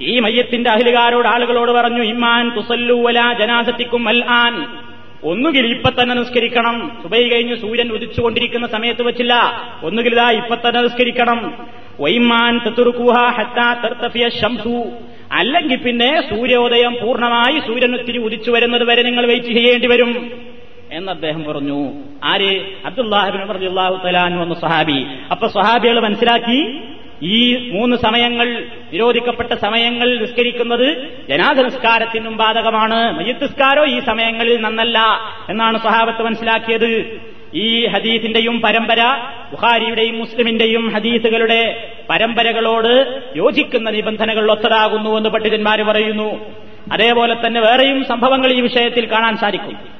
[0.00, 4.66] ഈ മയ്യത്തിന്റെ അഹിലുകാരോട് ആളുകളോട് പറഞ്ഞു ഇമ്മാൻ തുസല്ലൂവല ജനാസത്തിക്കും അൽ ആൻ.
[5.24, 6.98] ഒന്നുകിൽ ഇപ്പൊ തന്നെ നിസ്കരിക്കണം.
[7.02, 9.34] സുബൈ കഴിഞ്ഞ് സൂര്യൻ ഉദിച്ചുകൊണ്ടിരിക്കുന്ന സമയത്ത് വെച്ചില്ല.
[9.82, 11.66] ഒന്നുകിൽ ഇതാ ഇപ്പൊ തന്നെ നിസ്കരിക്കണം.
[12.00, 13.82] വൈമാൻ തെത്തുറുക്കുഹ ഹത്താ
[15.32, 20.32] അല്ലെങ്കിൽ പിന്നെ സൂര്യോദയം പൂർണമായി സൂര്യൻ ഒത്തിരി ഉദിച്ചു വരുന്നത് വരെ നിങ്ങൾ വെയിറ്റ് ചെയ്യേണ്ടി വരും.
[20.92, 21.92] എന്ന് അദ്ദേഹം പറഞ്ഞു.
[22.24, 22.60] ആര്?
[22.86, 26.78] അബ്ദുല്ലാഹിബിൻ അബ്ദുല്ലാഹു തലാൻ വന്ന സഹാബി അപ്പൊ സഹാബികൾ മനസ്സിലാക്കി
[27.24, 33.18] ഈ മൂന്ന് സമയങ്ങൾ നിരോധിക്കപ്പെട്ട സമയങ്ങൾ നിസ്കരിക്കുന്നത് ജനാധ നിസ്കാരത്തിനും ബാധകമാണ്.
[33.18, 34.98] മയ്യത്തുസ്കാരോ ഈ സമയങ്ങളിൽ നന്നല്ല
[35.50, 37.20] എന്നാണ് സ്വഹാബത്ത് മനസ്സിലാക്കിയത്.
[37.54, 39.00] ഈ ഹദീസിന്റെയും പരമ്പര
[39.50, 46.50] ബുഖാരിയുടെയും മുസ്ലിമിന്റെയും ഹദീസുകളുടെ പരമ്പരകളോട് യോജിക്കുന്ന നിബന്ധനകൾ ഒത്തതാകുന്നു എന്ന് പണ്ഡിതന്മാർ പറയുന്നു.
[46.92, 49.93] അതേപോലെ തന്നെ വേറെയും സംഭവങ്ങൾ ഈ വിഷയത്തിൽ കാണാൻ സാധിക്കും.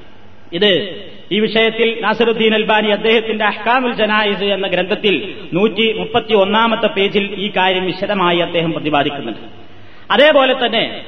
[0.54, 1.04] ഇത്.
[1.32, 7.86] ഈ വിഷയത്തിൽ നാസറുദ്ദീൻ അൽബാനി അദ്ദേഹത്തിന്റെ അഹ്കാമുൽ ജനായിസ് എന്ന ഗ്രന്ഥത്തിൽ നൂറ്റി മുപ്പത്തി ഒന്നാമത്തെ പേജിൽ ഈ കാര്യം
[7.86, 9.40] വിശദമായി അദ്ദേഹം പ്രതിപാദിക്കുന്നുണ്ട്.
[10.12, 11.06] അതേപോലെ തന്നെ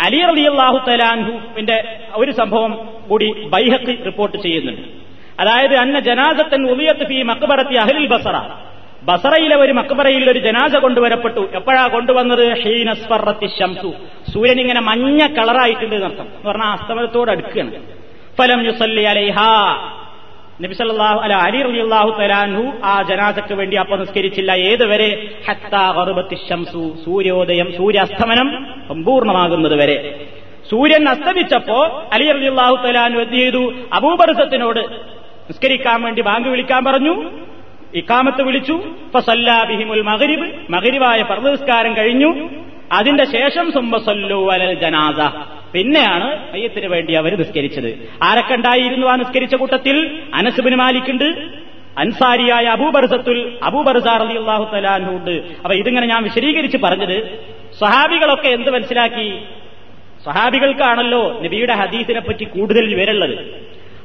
[0.00, 4.82] അലി റളിയല്ലാഹു തലാൻഹുവിന്റെ ഒരു സംഭവം കൂടി ബൈഹത്ത് റിപ്പോർട്ട് ചെയ്യുന്നുണ്ട്.
[5.40, 8.38] അതായത് അന്ന ജനാസത്തൻ ഉമിയത്ത് ഫി മക്ബറത്തി അഹ്ലിൽ ബസറ.
[9.02, 11.48] ബസറയിലെ ഒരു മക്ബറയിൽ ഒരു ജനാസ കൊണ്ടുവരപ്പെട്ടു.
[11.54, 12.62] എപ്പോഴാ കൊണ്ടുവന്നത്?
[12.62, 13.94] ഷീനസ്ഫറത്തി ഷംസു
[14.34, 16.24] സൂര്യൻ ഇങ്ങനെ മഞ്ഞ കളറായിട്ടുണ്ട് എന്നർത്ഥം.
[16.24, 18.01] എന്ന് പറഞ്ഞാൽ അസ്തമനത്തോട് അടുക്കുകയാണ്.
[18.38, 19.36] ഫലം യുസല്ലി അലൈഹ.
[20.60, 24.52] നബി സല്ലല്ലാഹു അല അലി റളിയല്ലാഹു ആ ജനാസക്ക് വേണ്ടി അപ്പൊ നിസ്കരിച്ചില്ല.
[24.52, 26.14] ഏതുവരെ ഹത്താ
[26.48, 30.26] ഷംസു സൂര്യോദയം സൂര്യാസ്തമനം സമ്പൂർണമാകുന്നത് വരെ.
[30.70, 33.72] സൂര്യൻ അസ്തമിച്ചപ്പോ അലി റളിയല്ലാഹു തലാനു എന്ത് ചെയ്തു?
[33.92, 34.80] അബൂബർസത്തിനോട്
[35.50, 37.30] നിസ്കരിക്കാൻ വേണ്ടി ബാങ്ക് വിളിക്കാൻ പറഞ്ഞു.
[37.94, 38.82] ഇക്കാമത്ത് വിളിച്ചു.
[39.68, 40.50] ബിഹിമുൽ മഗ്രിബ്.
[40.70, 42.50] മഗ്രിബായ പർവസ്കാരം കഴിഞ്ഞു.
[42.92, 45.46] അതിന്റെ ശേഷം സുംബസല്ലു അലൽ ജനാസ.
[45.72, 48.08] പിന്നെയാണ് മയ്യത്തിന് വേണ്ടി അവർ നിസ്കരിച്ചത്.
[48.22, 50.20] ആരൊക്കെ ഉണ്ടായിരുന്നു ആ നിസ്കരിച്ച കൂട്ടത്തിൽ?
[50.34, 51.28] അനസുബിന് മാലിക്കുണ്ട്
[51.98, 57.38] അൻസാരിയായ അബൂബർസത്തുൽ അബൂബർസാർ അലി അള്ളാഹു തലാനുണ്ട് അപ്പൊ ഇതിങ്ങനെ ഞാൻ വിശദീകരിച്ച് പറഞ്ഞത്
[57.78, 59.38] സ്വഹാബികളൊക്കെ എന്ത് മനസ്സിലാക്കി?
[60.24, 63.36] സ്വഹാബികൾക്കാണല്ലോ നബിയുടെ ഹദീസിനെ പറ്റി കൂടുതൽ വിവരമുള്ളത്.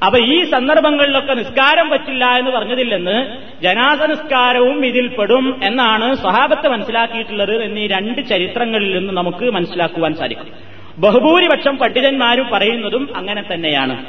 [0.06, 3.17] അപ്പൊ ഈ സന്ദർഭങ്ങളിലൊക്കെ നിസ്കാരം പറ്റില്ല എന്ന് പറഞ്ഞതില്ലെന്ന്
[3.63, 10.77] ജനാസ നിസ്കാരവും ഇതിൽപ്പെടും എന്നാണ് സ്വഹാബത്ത് മനസ്സിലാക്കിയിട്ടുള്ളത് എന്നീ രണ്ട് ചരിത്രങ്ങളിൽ നിന്ന് നമുക്ക് മനസ്സിലാക്കുവാൻ സാധിക്കും.
[10.98, 14.06] ബഹുഭൂരിപക്ഷം പണ്ഡിതന്മാരും പറയുന്നതും അങ്ങനെ തന്നെയാണ്.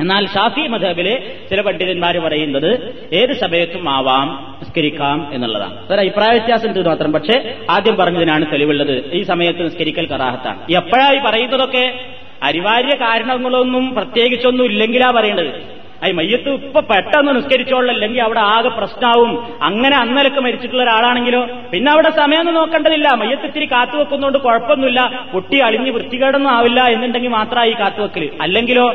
[0.00, 5.86] എന്നാൽ ഷാഫി മധബിലെ ചില പണ്ഡിതന്മാർ പറയുന്നത് ഏത് സമയത്തും ആവാം നിസ്കരിക്കാം എന്നുള്ളതാണ്.
[5.86, 7.12] അതൊരു അഭിപ്രായ വ്യത്യാസം ഇത് മാത്രം.
[7.12, 9.12] പക്ഷേ ആദ്യം പറഞ്ഞതിനാണ് തെളിവുള്ളത്.
[9.12, 10.76] ഈ സമയത്ത് നിസ്കരിക്കൽ കറാഹത്താണ്.
[10.76, 12.00] എപ്പോഴായി പറയുന്നതൊക്കെ?
[12.42, 15.85] അനിവാര്യ കാരണങ്ങളൊന്നും പ്രത്യേകിച്ചൊന്നും ഇല്ലെങ്കിലാ പറയേണ്ടത്.
[16.02, 19.30] അയ് മയ്യത്ത് ഇപ്പൊ പെട്ടെന്ന് നിസ്കരിച്ചോളല്ലെങ്കിൽ അവിടെ ആകെ പ്രശ്നമാവും
[19.62, 21.40] അങ്ങനെ അന്നലൊക്കെ മരിച്ചിട്ടുള്ള ഒരാളാണെങ്കിലോ?
[21.72, 23.08] പിന്നെ അവിടെ സമയമൊന്നും നോക്കേണ്ടതില്ല.
[23.46, 25.00] ഇത്തിരി കാത്തുവെക്കുന്നതുകൊണ്ട് കുഴപ്പമൊന്നുമില്ല.
[25.34, 28.86] കുട്ടി അളിഞ്ഞ് വൃത്തികേടൊന്നും ആവില്ല എന്നുണ്ടെങ്കിൽ മാത്രമായി കാത്തുവെക്കൽ അല്ലെങ്കിലോ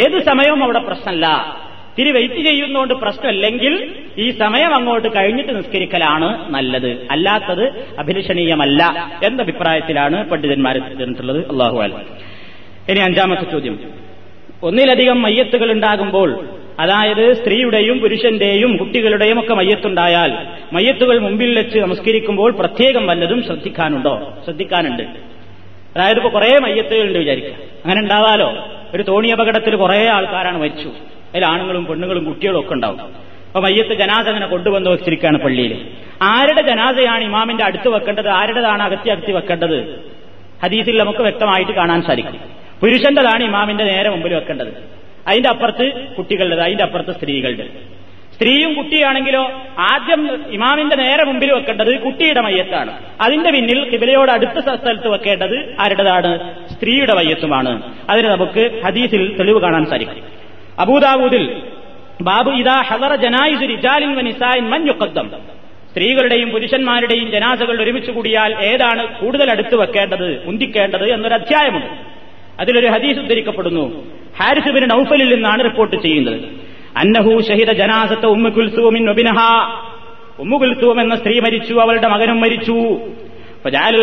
[0.00, 1.26] ഏത് സമയവും അവിടെ പ്രശ്നമല്ല
[1.90, 3.74] ഇത്തിരി വെയിറ്റ് ചെയ്യുന്നതുകൊണ്ട് പ്രശ്നമല്ലെങ്കിൽ
[4.18, 6.90] ഈ സമയം അങ്ങോട്ട് കഴിഞ്ഞിട്ട് നിസ്കരിക്കലാണ് നല്ലത്.
[7.10, 7.64] അല്ലാത്തത്
[7.98, 8.82] അഭിലഷണീയമല്ല
[9.22, 11.82] എന്ന അഭിപ്രായത്തിലാണ് പണ്ഡിതന്മാരെ തീർന്നിട്ടുള്ളത് അള്ളാഹു
[12.90, 13.78] ഇനി അഞ്ചാമത്തെ ചോദ്യം.
[14.62, 16.48] ഒന്നിലധികം മയ്യത്തുകൾ ഉണ്ടാകുമ്പോൾ
[16.80, 20.32] അതായത് സ്ത്രീയുടെയും പുരുഷന്റെയും കുട്ടികളുടെയും ഒക്കെ മയ്യത്തുണ്ടായാൽ
[20.72, 24.34] മയ്യത്തുകൾ മുമ്പിൽ വെച്ച് നമസ്കരിക്കുമ്പോൾ പ്രത്യേകം വല്ലതും ശ്രദ്ധിക്കാനുണ്ടോ?
[24.44, 25.02] ശ്രദ്ധിക്കാനുണ്ട്.
[25.96, 27.52] അതായത് ഇപ്പൊ കുറെ മയ്യത്തുകളുണ്ട് വിചാരിക്കുക.
[27.84, 28.68] അങ്ങനെ ഉണ്ടാവാലോ?
[28.94, 30.88] ഒരു തോണി അപകടത്തിൽ കുറെ ആൾക്കാരാണ് മരിച്ചു.
[31.34, 33.00] അതിൽ ആണുങ്ങളും പെണ്ണുങ്ങളും കുട്ടികളും ഒക്കെ ഉണ്ടാവും.
[33.00, 35.86] അപ്പൊ മയ്യത്ത് ജനാസ അങ്ങനെ കൊണ്ടുവന്ന് വെച്ചിരിക്കുകയാണ് പള്ളിയിൽ.
[36.22, 38.28] ആരുടെ ജനാസയാണ് ഇമാമിന്റെ അടുത്ത് വെക്കേണ്ടത്?
[38.28, 40.00] ആരുടേതാണ് അകത്തി അകത്തി വെക്കേണ്ടത്?
[40.62, 42.57] ഹദീസിൽ നമുക്ക് വ്യക്തമായിട്ട് കാണാൻ സാധിക്കും.
[42.82, 44.68] പുരുഷന്റെതാണ് ഇമാമിന്റെ നേരെ മുമ്പിൽ വെക്കേണ്ടത്.
[45.28, 47.66] അതിന്റെ അപ്പുറത്ത് കുട്ടികളുടേത് അതിന്റെ അപ്പുറത്ത് സ്ത്രീകളുടെ
[48.34, 52.98] സ്ത്രീയും കുട്ടിയാണെങ്കിലോ ആദ്യം ഇമാമിന്റെ നേരെ മുമ്പിൽ വെക്കേണ്ടത് കുട്ടിയുടെ മയ്യത്താണ്.
[53.20, 56.54] അതിന്റെ പിന്നിൽ കിബിലയോട് അടുത്ത സ്ഥലത്ത് വെക്കേണ്ടത് ആരുടേതാണ്?
[56.72, 57.82] സ്ത്രീയുടെ മയ്യത്തുമാണ്.
[58.10, 60.22] അതിന് നമുക്ക് ഹദീസിൽ തെളിവ് കാണാൻ സാധിക്കും.
[60.78, 61.62] അബൂദാബൂദിൽ
[62.22, 64.14] ബാബു ഇതാ ഹവറ ജനായുസുരി റിജാലിൻ
[64.70, 64.92] മൻ
[65.92, 72.17] സ്ത്രീകളുടെയും പുരുഷന്മാരുടെയും ജനാസകൾ ഒരുമിച്ച് കൂടിയാൽ ഏതാണ് കൂടുതൽ അടുത്ത് വെക്കേണ്ടത് ഉന്തിക്കേണ്ടത് എന്നൊരു അധ്യായമുണ്ട്
[72.60, 74.04] അതിലൊരു ഹദീസ് ഉദ്ധരിക്കപ്പെടുന്നു.
[74.40, 76.40] ഹാരിസുബിൻ നൌഫലിൽ നിന്നാണ് റിപ്പോർട്ട് ചെയ്യുന്നത്.
[76.96, 79.10] അന്നഹു ഷഹിദ ജനാസത്ത് ഉമ്മു കുൽസൂമിൻ
[80.38, 80.56] ഉമ്മു
[81.00, 83.00] എന്ന സ്ത്രീ മരിച്ചു അവളുടെ മകനും മരിച്ചു.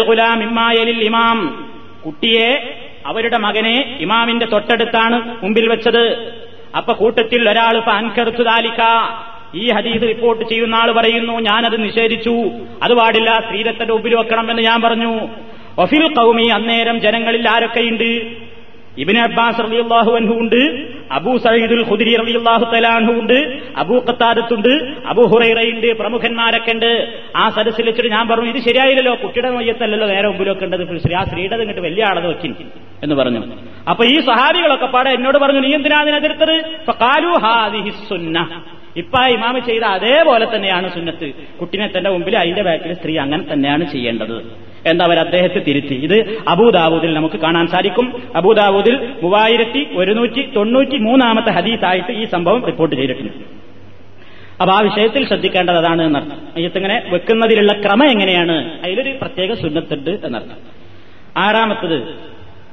[0.03, 1.70] ഗുലാം ഇമ്മായലിൽ ഇമാം.
[2.06, 2.76] കുട്ടിയെ
[3.06, 6.34] അവരുടെ മകനെ ഇമാമിന്റെ തൊട്ടടുത്താണ് മുമ്പിൽ വെച്ചത്.
[6.78, 8.82] അപ്പൊ കൂട്ടത്തിൽ ഒരാൾ അൻകറുത്തു താലിക്ക
[9.56, 12.49] ഈ ഹദീസ് റിപ്പോർട്ട് ചെയ്യുന്ന ആൾ പറയുന്നു ഞാനത് നിഷേധിച്ചു.
[12.84, 15.28] അത് പാടില്ല സ്ത്രീരത്തിന്റെ മുമ്പിൽ വെക്കണം എന്ന് ഞാൻ പറഞ്ഞു.
[15.78, 18.45] ഒഫിൽ കൗമി അന്നേരം ജനങ്ങളിൽ ആരൊക്കെയുണ്ട്?
[18.98, 20.62] ഇബിന് അബ്ബാസ് റളിയല്ലാഹു അൻഹു ഉണ്ട്
[21.18, 23.38] അബൂ സയ്യിദുൽ ഖുദരി റളിയല്ലാഹു തആലാഹു ഉണ്ട്
[23.82, 24.72] അബൂ ഖത്താദത്തുണ്ട്
[25.12, 26.91] അബൂ ഹുറൈറയുണ്ട് പ്രമുഖന്മാരൊക്കെ ഉണ്ട്.
[27.36, 31.84] ആ സദസ്സിൽ വെച്ചിട്ട് ഞാൻ പറഞ്ഞു ഇത് ശരിയായില്ലല്ലോ കുട്ടിയുടെ മയ്യത്തല്ലല്ലോ നേരെ മുമ്പിൽ ശ്രീ ആ സ്ത്രീയുടെ ഇങ്ങോട്ട്
[31.88, 32.52] വലിയ ആളത് വെക്കി
[33.06, 33.41] എന്ന് പറഞ്ഞു.
[33.91, 36.56] അപ്പൊ ഈ സഹാബികളൊക്കെ പാടെ എന്നോട് പറഞ്ഞു നീ എന്തിനാ അതിനെതിർത്തത്
[37.46, 37.91] ഹാദിഹി
[38.98, 41.32] ഇപ്പൊ ആ ഇമാമ് ചെയ്ത അതേപോലെ തന്നെയാണ് സുന്നത്ത്.
[41.60, 44.66] കുട്ടിനെ തന്റെ മുമ്പിൽ അതിന്റെ ബാക്കിൽ സ്ത്രീ അങ്ങനെ തന്നെയാണ് ചെയ്യേണ്ടത്.
[44.86, 45.96] എന്താ അവർ അദ്ദേഹത്തെ തിരുത്തി?
[45.96, 48.24] ഇത് അബൂദാവൂദിൽ നമുക്ക് കാണാൻ സാധിക്കും.
[48.36, 53.34] അബൂദാവൂദിൽ മൂവായിരത്തി ഒരുന്നൂറ്റി തൊണ്ണൂറ്റി മൂന്നാമത്തെ ഹദീസായിട്ട് ഈ സംഭവം റിപ്പോർട്ട് ചെയ്തിട്ടുണ്ട്.
[54.62, 56.62] അപ്പൊ ആ വിഷയത്തിൽ ശ്രദ്ധിക്കേണ്ടത് അതാണ് എന്നർത്ഥം.
[56.76, 58.82] ഇങ്ങനെ വെക്കുന്നതിലുള്ള ക്രമം എങ്ങനെയാണ്?
[58.84, 60.58] അതിലൊരു പ്രത്യേക സുന്നത്തുണ്ട് എന്നർത്ഥം.
[61.38, 62.16] ആറാമത്തത്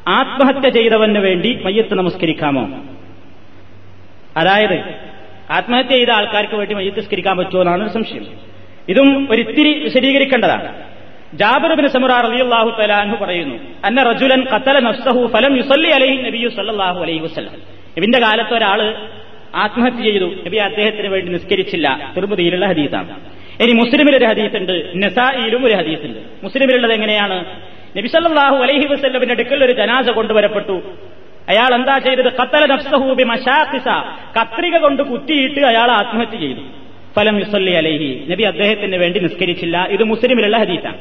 [0.08, 2.70] ആത്മഹത്യ ചെയ്തവന് വേണ്ടി മയ്യത്ത് നമസ്കരിക്കാമോ?
[4.36, 5.11] അതായത്
[5.50, 8.26] ആത്മഹത്യ ചെയ്ത ആൾക്കാർക്ക് വേണ്ടി മയ്യത്ത് സ്കരിക്കാൻ പറ്റുമോ എന്നാണ് സംശയം.
[8.88, 10.92] ഇതും ഒരിത്തിരി വിശദീകരിക്കേണ്ടതാണ്.
[11.34, 17.18] ജാബിർബിൻ സമുറ റളിയല്ലാഹു തലാൻഹു പറയുന്നു അന്ന റജുലൻ ഖത്തല നഫ്സഹു ഫലം യുസല്ലി അലൈഹി നബിയു സല്ലല്ലാഹു അലൈഹി
[17.18, 17.52] വസല്ലം.
[17.98, 19.08] നബിന്റെ കാലത്ത് ഒരാൾ
[19.54, 20.24] ആത്മഹത്യ ചെയ്തു.
[20.24, 22.12] നബി അദ്ദേഹത്തിന് വേണ്ടി നിസ്കരിച്ചില്ല.
[22.16, 23.20] തിരുപതിയിലുള്ള ഹദീസാണ്.
[23.62, 26.44] ഇനി മുസ്ലിമിൽ ഒരു ഹദീസുണ്ട് നസായിലും ഒരു ഹദീസ് ഹദീസുണ്ട്.
[26.44, 27.44] മുസ്ലിമിലുള്ളത് എങ്ങനെയാണ്?
[27.98, 30.82] നബി സല്ലല്ലാഹു അലൈഹി വസല്ലമിന്റെ അടുക്കൽ ഒരു ജനാസ കൊണ്ടുവരപ്പെട്ടു.
[31.48, 32.32] അയാൾ എന്താ ചെയ്തത്?
[32.32, 33.84] കത്തല നഫ്സഹൂബി ബി മശാഖിസ
[34.40, 36.60] കത്രിക കൊണ്ട് കുത്തിയിട്ട് അയാൾ ആത്മഹത്യ ചെയ്തു.
[37.16, 38.26] ഫലം യുസല്ലി അലൈഹി.
[38.28, 39.84] നബി അദ്ദേഹത്തിന് വേണ്ടി നിസ്കരിച്ചില്ല.
[39.84, 40.98] ഇത് മുസ്ലിമിലുള്ള ഹദീസാണ്.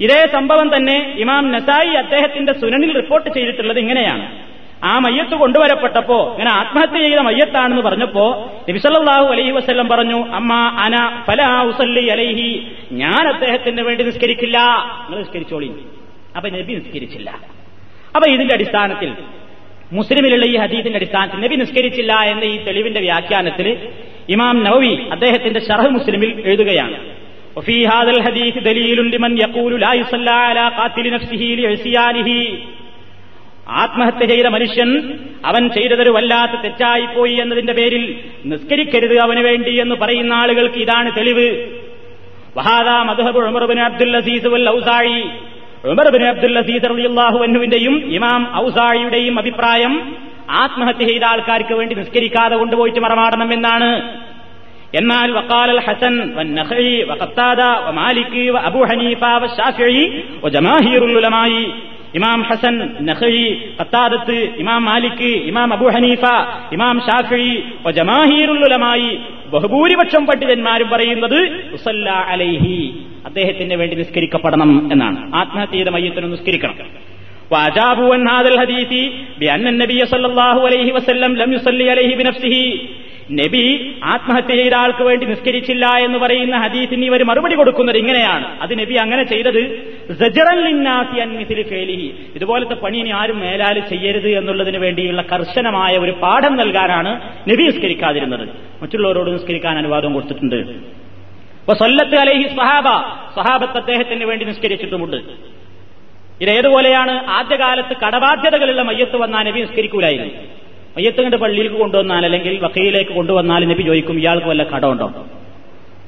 [0.00, 4.38] ഇതേ സംഭവം തന്നെ ഇമാം നസായി അദ്ദേഹത്തിന്റെ സുനനിൽ റിപ്പോർട്ട് ചെയ്തിട്ടുള്ളത് ഇങ്ങനെയാണ്.
[4.84, 11.42] ആ മയ്യത്ത് കൊണ്ടുവരപ്പെട്ടപ്പോ ഇങ്ങനെ ആത്മഹത്യ ചെയ്ത മയ്യത്താണെന്ന് പറഞ്ഞപ്പോ നബിസല്ലാഹു അലൈഹി വസ്ല്ലം പറഞ്ഞു അമ്മ അന ഫല
[11.62, 12.72] ഉസല്ലി അലൈഹി.
[12.92, 14.58] ഞാൻ അദ്ദേഹത്തിന് വേണ്ടി നിസ്കരിക്കില്ല.
[15.02, 15.72] നിങ്ങൾ നിസ്കരിച്ചോളി.
[16.36, 17.30] അപ്പൊ നബി നിസ്കരിച്ചില്ല.
[18.16, 19.14] അപ്പൊ ഇതിന്റെ അടിസ്ഥാനത്തിൽ
[19.91, 23.67] മുസ്ലിമിലുള്ള ഈ ഹദീസിന്റെ അടിസ്ഥാനത്തിൽ നബി നിസ്കരിച്ചില്ല എന്ന ഈ തെളിവിന്റെ വ്യാഖ്യാനത്തിൽ
[24.35, 26.97] ഇമാം നവവി അദ്ദേഹത്തിന്റെ ഷറഹ് മുസ്ലിമിൽ എഴുതുകയാണ്
[27.57, 32.29] وفي هذا الحديث دليل لمن يقول لا يصلى على قاتل نفسه لعصيانه
[33.77, 34.89] ആത്മഹത്യ ചെയ്ത മനുഷ്യൻ
[35.49, 38.03] അവൻ ചെയ്തതൊരു വല്ലാത്ത തെറ്റായിപ്പോയി എന്നതിന്റെ പേരിൽ
[38.51, 41.47] നിസ്കരിക്കരുത് അവന് വേണ്ടി എന്ന് പറയുന്ന ആളുകൾക്ക് ഇതാണ് തെളിവ്
[42.57, 45.19] വഹാദ മധുഹബ് ഉമർബിൻ അബ്ദുൽ അസീസ് വൽ ഔസായി
[45.90, 49.94] ഉമർബിൻ അബ്ദുൽ അസീസ് അള്ളാഹു അൻഹുവിന്റെയും ഇമാം ഔസായിയുടെയും അഭിപ്രായം
[50.62, 53.90] ആത്മഹത്യ ചെയ്ത ആൾക്കാർക്ക് വേണ്ടി നിസ്കരിക്കാതെ കൊണ്ടുപോയിട്ട് മറമാടണം എന്നാണ്.
[55.00, 56.14] എന്നാൽ വക്കാലൽ ഹസൻ
[57.86, 59.22] വമാലിക് വഅബൂ ഹനീഫ
[61.20, 61.62] ഉലമായി.
[62.14, 62.74] ഇമാം ഹസൻ
[63.08, 63.46] നഹയി
[63.80, 66.24] ഖത്താദത്ത് ഇമാം മാലിക് ഇമാം അബു ഹനീഫ
[66.72, 66.96] ഇമാം
[67.98, 69.10] ജമാഹീറുൽ ഉലമായി.
[69.52, 71.40] ബഹുഭൂരിപക്ഷം പണ്ഡിതന്മാരും പറയുന്നത്
[72.34, 72.78] അലൈഹി
[73.27, 76.79] അദ്ദേഹത്തിന് വേണ്ടി നിസ്കരിക്കപ്പെടണം എന്നാണ് ആത്മഹത്യ ചെയ്ത മയ്യത്തിന് നിസ്കരിക്കണം
[77.51, 78.91] واجابوا عن هذا الحديث
[79.39, 82.55] بان النبي صلى الله عليه وسلم لم يصلي عليه بنفسه
[83.33, 83.63] നബി
[84.11, 89.23] ആത്മഹത്യ ചെയ്ത ആൾക്ക് വേണ്ടി നിസ്കരിച്ചില്ല എന്ന് പറയുന്ന ഹദീസിന് ഇവർ മറുപടി കൊടുക്കുന്നത് ഇങ്ങനെയാണ് അത് നബി അങ്ങനെ
[89.23, 89.61] ചെയ്തത്
[92.37, 97.11] ഇതുപോലത്തെ പണി ഇനി ആരും മേലാൽ ചെയ്യരുത് എന്നുള്ളതിന് വേണ്ടിയുള്ള കർശനമായ ഒരു പാഠം നൽകാനാണ്
[97.51, 98.45] നബി നിസ്കരിക്കാതിരുന്നത്
[98.83, 100.59] മറ്റുള്ളവരോട് നിസ്കരിക്കാൻ അനുവാദം കൊടുത്തിട്ടുണ്ട്
[101.62, 102.88] അപ്പൊ സൊല്ലത്ത് അലൈഹി സഹാബ
[103.36, 105.16] സഹാബത്ത് അദ്ദേഹത്തിന് വേണ്ടി നിസ്കരിച്ചിട്ടുമുണ്ട്.
[106.40, 110.32] ഇതേതുപോലെയാണ് ആദ്യകാലത്ത് കടബാധ്യതകളുള്ള മയ്യത്ത് വന്നാൽ നബി നിസ്കരിക്കൂലായിരുന്നു.
[110.96, 115.26] മയ്യത്ത് കണ്ട് പള്ളിയിലേക്ക് കൊണ്ടുവന്നാൽ അല്ലെങ്കിൽ വക്കയിലേക്ക് കൊണ്ടുവന്നാൽ നബി ചോദിക്കും ഇയാൾക്ക് വല്ല കടമുണ്ടോ?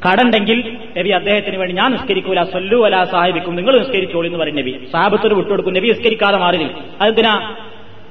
[0.06, 4.88] കടണ്ടെങ്കിൽ നബി അദ്ദേഹത്തിന് വേണ്ടി ഞാൻ നിസ്കരിക്കൂല സൊല്ലു അല സാഹിബിക്കും നിങ്ങൾ നിസ്കരിച്ചോളൂ എന്ന് പറയും നബി.
[4.92, 6.66] സാഹബത്തോട് വിട്ടുകൊടുക്കും നബി നിസ്കരിക്കാതെ മാറില്ല?
[7.00, 7.56] അതെന്തിനാ?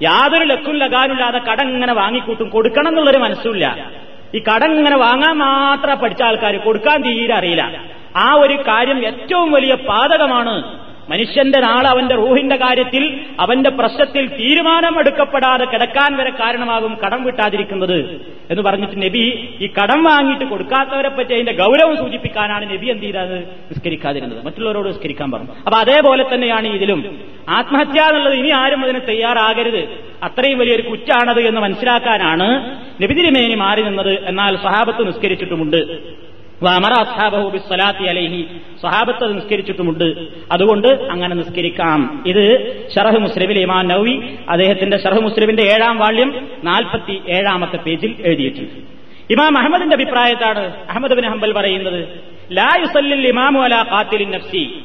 [0.02, 3.92] യാതൊരു ലക്കും ലഗാനില്ലാതെ കടം ഇങ്ങനെ വാങ്ങിക്കൂട്ടും കൊടുക്കണം എന്നുള്ളൊരു മനസ്സുമില്ല
[4.36, 7.64] ഈ കടം ഇങ്ങനെ വാങ്ങാൻ മാത്രം പഠിച്ച ആൾക്കാർ കൊടുക്കാൻ തീരെ അറിയില്ല.
[8.16, 15.66] ആ ഒരു കാര്യം ഏറ്റവും വലിയ പാതകമാണ് മനുഷ്യന്റെ നാളെ അവന്റെ റൂഹിന്റെ കാര്യത്തിൽ അവന്റെ പ്രശ്നത്തിൽ തീരുമാനം എടുക്കപ്പെടാതെ
[15.66, 21.98] കിടക്കാൻ വരെ കാരണമാകും കടം വിട്ടാതിരിക്കുന്നത് എന്ന് പറഞ്ഞിട്ട് നബി ഈ കടം വാങ്ങിയിട്ട് കൊടുക്കാത്തവരെ പറ്റി അതിന്റെ ഗൗരവം
[21.98, 23.38] സൂചിപ്പിക്കാനാണ് നബി എന്ത് ചെയ്തത്?
[23.40, 24.46] നിസ്കരിക്കാതിരുന്നത്.
[24.46, 25.48] മറ്റുള്ളവരോട് നിസ്കരിക്കാൻ പറഞ്ഞു.
[25.48, 27.20] അപ്പൊ അതേപോലെ തന്നെയാണ് ഇതിലും.
[27.50, 30.14] ആത്മഹത്യ എന്നുള്ളത് ഇനി ആരും അതിന് തയ്യാറാകരുത്.
[30.24, 34.26] അത്രയും വലിയൊരു കുറ്റാണത് എന്ന് മനസ്സിലാക്കാനാണ് നബിതിരിമേനി മാറി നിന്നത്.
[34.26, 36.04] എന്നാൽ സഹാബത്ത് നിസ്കരിച്ചിട്ടുമുണ്ട്.
[36.70, 38.46] അമറ ബിസ്സലാത്തി അലൈഹി.
[38.82, 40.28] സ്വഹാബത്ത് നിസ്കരിച്ചിട്ടുമുണ്ട്.
[40.52, 42.24] അതുകൊണ്ട് അങ്ങനെ നിസ്കരിക്കാം.
[42.28, 48.74] ഇത് ഷറഹ് മുസ്ലിമിൽ ഇമാൻ നൌവി അദ്ദേഹത്തിന്റെ ഷറഹ് മുസ്ലിമിന്റെ ഏഴാം വാള്യം നാൽപ്പത്തി ഏഴാമത്തെ പേജിൽ എഴുതിയിട്ടുണ്ട്.
[49.34, 52.08] ഇമാം അഹമ്മദിന്റെ അഭിപ്രായത്താണ് അഹമ്മദ് ബിൻ ഹംബൽ പറയുന്നത്
[52.52, 54.84] ലാ യുസല്ലിൽ ഇമാമു അല കാത്തിൽ നഫ്സി.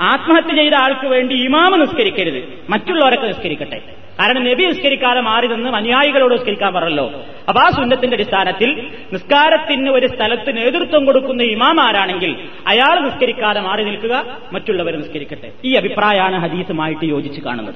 [0.00, 2.42] ആത്മഹത്യ ചെയ്ത ആൾക്ക് വേണ്ടി ഇമാമ് നിസ്കരിക്കരുത്.
[2.70, 3.80] മറ്റുള്ളവരൊക്കെ നിസ്കരിക്കട്ടെ.
[4.20, 7.12] കാരണം നബി നിസ്കരിക്കാതെ മാറി നിന്ന് അനുയായികളോട് നിസ്കരിക്കാൻ പറഞ്ഞല്ലോ.
[7.48, 12.36] അപ്പൊ ആ സുന്നത്തിന്റെ അടിസ്ഥാനത്തിൽ നിസ്കാരത്തിന് ഒരു സ്ഥലത്ത് നേതൃത്വം കൊടുക്കുന്ന ഇമാം ആരാണെങ്കിൽ
[12.66, 15.52] അയാൾ നിസ്കരിക്കാതെ മാറി നിൽക്കുക മറ്റുള്ളവർ നിസ്കരിക്കട്ടെ.
[15.64, 17.74] ഈ അഭിപ്രായമാണ് ഹദീസുമായിട്ട് യോജിച്ച് കാണുന്നത്.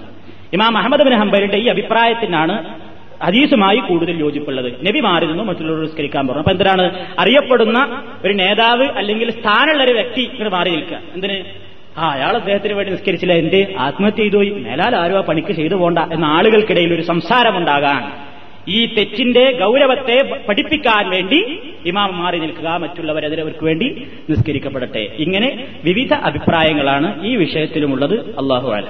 [0.52, 2.80] ഇമാം അഹമ്മദ് ബിൻ ഹംബലിന്റെ ഈ അഭിപ്രായത്തിനാണ്
[3.24, 4.86] ഹദീസുമായി കൂടുതൽ യോജിപ്പുള്ളത്.
[4.86, 6.38] നബി നിന്നു മറ്റുള്ളവർ നിസ്കരിക്കാൻ പറഞ്ഞു.
[6.38, 7.06] അപ്പൊ എന്തിനാണ്?
[7.18, 11.00] അറിയപ്പെടുന്ന ഒരു നേതാവ് അല്ലെങ്കിൽ സ്ഥാനമുള്ള ഒരു വ്യക്തി ഇങ്ങനെ മാറി നിൽക്കുക.
[11.14, 11.67] എന്തിന്?
[11.96, 13.34] ആ അയാൾ അദ്ദേഹത്തിന് വേണ്ടി നിസ്കരിച്ചില്ല.
[13.34, 13.74] എന്ത്?
[13.78, 14.50] ആത്മഹത്യ ചെയ്തു പോയി.
[14.50, 18.28] മേലാൽ ആരും ആ പണിക്ക് ചെയ്തു പോണ്ട എന്ന ആളുകൾക്കിടയിൽ ഒരു സംസാരമുണ്ടാകാൻ.
[18.68, 25.12] ഈ തെറ്റിന്റെ ഗൗരവത്തെ പഠിപ്പിക്കാൻ വേണ്ടി ഇമാം മാറി നിൽക്കുക മറ്റുള്ളവരെതിരവർക്ക് വേണ്ടി നിസ്കരിക്കപ്പെടട്ടെ.
[25.18, 28.14] ഇങ്ങനെ വിവിധ അഭിപ്രായങ്ങളാണ് ഈ വിഷയത്തിലുമുള്ളത്.
[28.14, 28.84] അള്ളാഹു അല.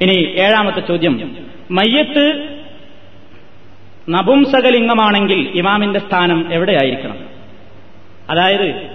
[0.00, 1.36] ഇനി ഏഴാമത്തെ ചോദ്യം.
[1.70, 2.48] മയ്യത്ത്
[4.08, 7.18] നപുംസകലിംഗമാണെങ്കിൽ ഇമാമിന്റെ സ്ഥാനം എവിടെയായിരിക്കണം?
[8.30, 8.91] അതായത്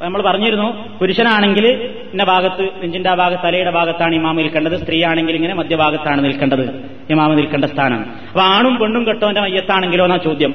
[0.00, 1.66] നമ്മൾ പറഞ്ഞിരുന്നു പുരുഷനാണെങ്കിൽ
[2.12, 4.80] ഇന്ന ഭാഗത്ത് നെഞ്ചിന്റെ ആ ഭാഗത്ത് തലയുടെ ഭാഗത്താണ് ഇമാമ നിൽക്കേണ്ടത്.
[4.80, 8.00] സ്ത്രീയാണെങ്കിൽ ഇങ്ങനെ മധ്യഭാഗത്താണ് നിൽക്കേണ്ടത് ഇമാമ നിൽക്കേണ്ട സ്ഥാനം.
[8.28, 10.54] അപ്പൊ ആണും പെണ്ണും കെട്ടോന്റെ മയ്യത്താണെങ്കിലോ എന്നാ ചോദ്യം?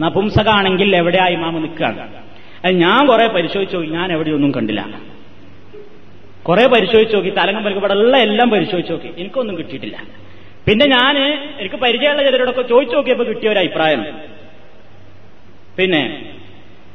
[0.00, 2.00] നപുംസകാണെങ്കിൽ എവിടെയാ ഇമാമ നിൽക്കുകയാണ്
[2.64, 4.86] അത് ഞാൻ കുറെ പരിശോധിച്ചു ഞാൻ എവിടെയൊന്നും കണ്ടില്ല.
[6.42, 9.96] കുറെ പരിശോധിച്ച് നോക്കി തലങ്ങം പരിക്കപ്പെടെല്ലാം എല്ലാം പരിശോധിച്ച് നോക്കി എനിക്കൊന്നും കിട്ടിയിട്ടില്ല.
[10.68, 11.18] പിന്നെ ഞാൻ
[11.60, 14.06] എനിക്ക് പരിചയമുള്ള ചിലരോടൊക്കെ ചോദിച്ചു നോക്കിയപ്പോൾ കിട്ടിയ ഒരു അഭിപ്രായം.
[15.78, 16.32] പിന്നെ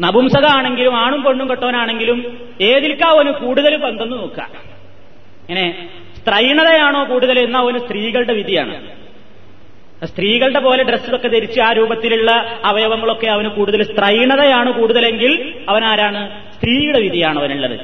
[0.01, 2.19] നപുംസക ആണെങ്കിലും ആണും പെണ്ണും കെട്ടവനാണെങ്കിലും
[2.61, 4.47] ഏതിൽക്കാ അവന് കൂടുതൽ പങ്കെന്ന് നോക്കുക?
[5.49, 8.75] ഇങ്ങനെ സ്ത്രൈണതയാണോ കൂടുതൽ എന്ന അവന് സ്ത്രീകളുടെ വിധിയാണ്.
[10.05, 16.21] സ്ത്രീകളുടെ പോലെ ഡ്രസ്സൊക്കെ ധരിച്ച് ആ രൂപത്തിലുള്ള അവയവങ്ങളൊക്കെ അവന് കൂടുതൽ സ്ത്രൈണതയാണ് കൂടുതലെങ്കിൽ അവൻ ആരാണ്
[16.55, 17.79] സ്ത്രീയുടെ വിധിയാണ് അവനുള്ളത്.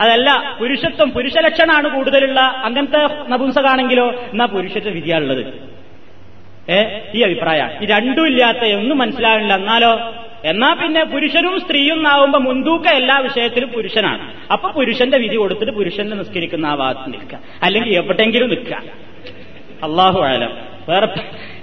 [0.00, 5.42] അതല്ല പുരുഷത്വം പുരുഷലക്ഷണാണ് കൂടുതലുള്ള അങ്ങനത്തെ നപുംസകാണെങ്കിലോ എന്നാ പുരുഷന്റെ വിധിയാണുള്ളത്.
[6.70, 9.92] ഏ ഈ അഭിപ്രായം ഈ രണ്ടും ഇല്ലാത്ത ഒന്നും മനസ്സിലാവില്ല എന്നാലോ
[10.44, 14.34] എന്നാ പിന്നെ പുരുഷനും സ്ത്രീയും ആവുമ്പോ മുൻതൂക്ക എല്ലാ വിഷയത്തിലും പുരുഷനാണ്.
[14.52, 17.38] അപ്പൊ പുരുഷന്റെ വിധി കൊടുത്തിട്ട് പുരുഷന്റെ നിസ്കരിക്കുന്ന ആ ഭാഗത്ത് നിൽക്കുക.
[17.62, 18.82] അല്ലെങ്കിൽ എവിടെയെങ്കിലും നിൽക്കുക.
[19.82, 20.50] അള്ളാഹു ആലം
[20.88, 21.08] വേറെ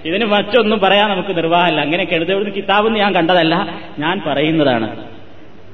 [0.05, 1.81] ഇതിന് മറ്റൊന്നും പറയാൻ നമുക്ക് നിർവാഹമല്ല.
[1.81, 3.79] അങ്ങനെയൊക്കെ എഴുതി കിതാബെന്ന് ഞാൻ കണ്ടതല്ല.
[3.99, 5.13] ഞാൻ പറയുന്നതാണ്.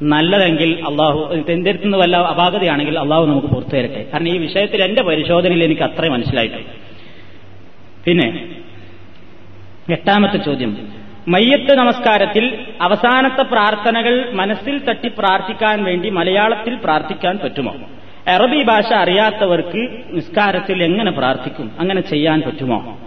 [0.02, 4.06] നല്ലതെങ്കിൽ അള്ളാഹു എന്റെ അടുത്ത് നിന്ന് വല്ല അപാകതയാണെങ്കിൽ അള്ളാഹു നമുക്ക് പുറത്തു തരട്ടെ.
[4.14, 6.58] കാരണം ഈ വിഷയത്തിൽ എന്റെ പരിശോധനയിൽ എനിക്ക് അത്രയും മനസ്സിലായിട്ടു
[8.06, 8.56] പിന്നെ
[9.90, 10.99] എട്ടാമത്തെ ചോദ്യം.
[11.30, 17.76] മയ്യത്ത് നമസ്കാരത്തിൽ അവസാനത്തെ പ്രാർത്ഥനകൾ മനസ്സിൽ തട്ടി പ്രാർത്ഥിക്കാൻ വേണ്ടി മലയാളത്തിൽ പ്രാർത്ഥിക്കാൻ പറ്റുമോ?
[18.28, 21.72] അറബി ഭാഷ അറിയാത്തവർക്ക് നിസ്കാരത്തിൽ എങ്ങനെ പ്രാർത്ഥിക്കും?
[21.80, 23.00] അങ്ങനെ ചെയ്യാൻ പറ്റുമോ?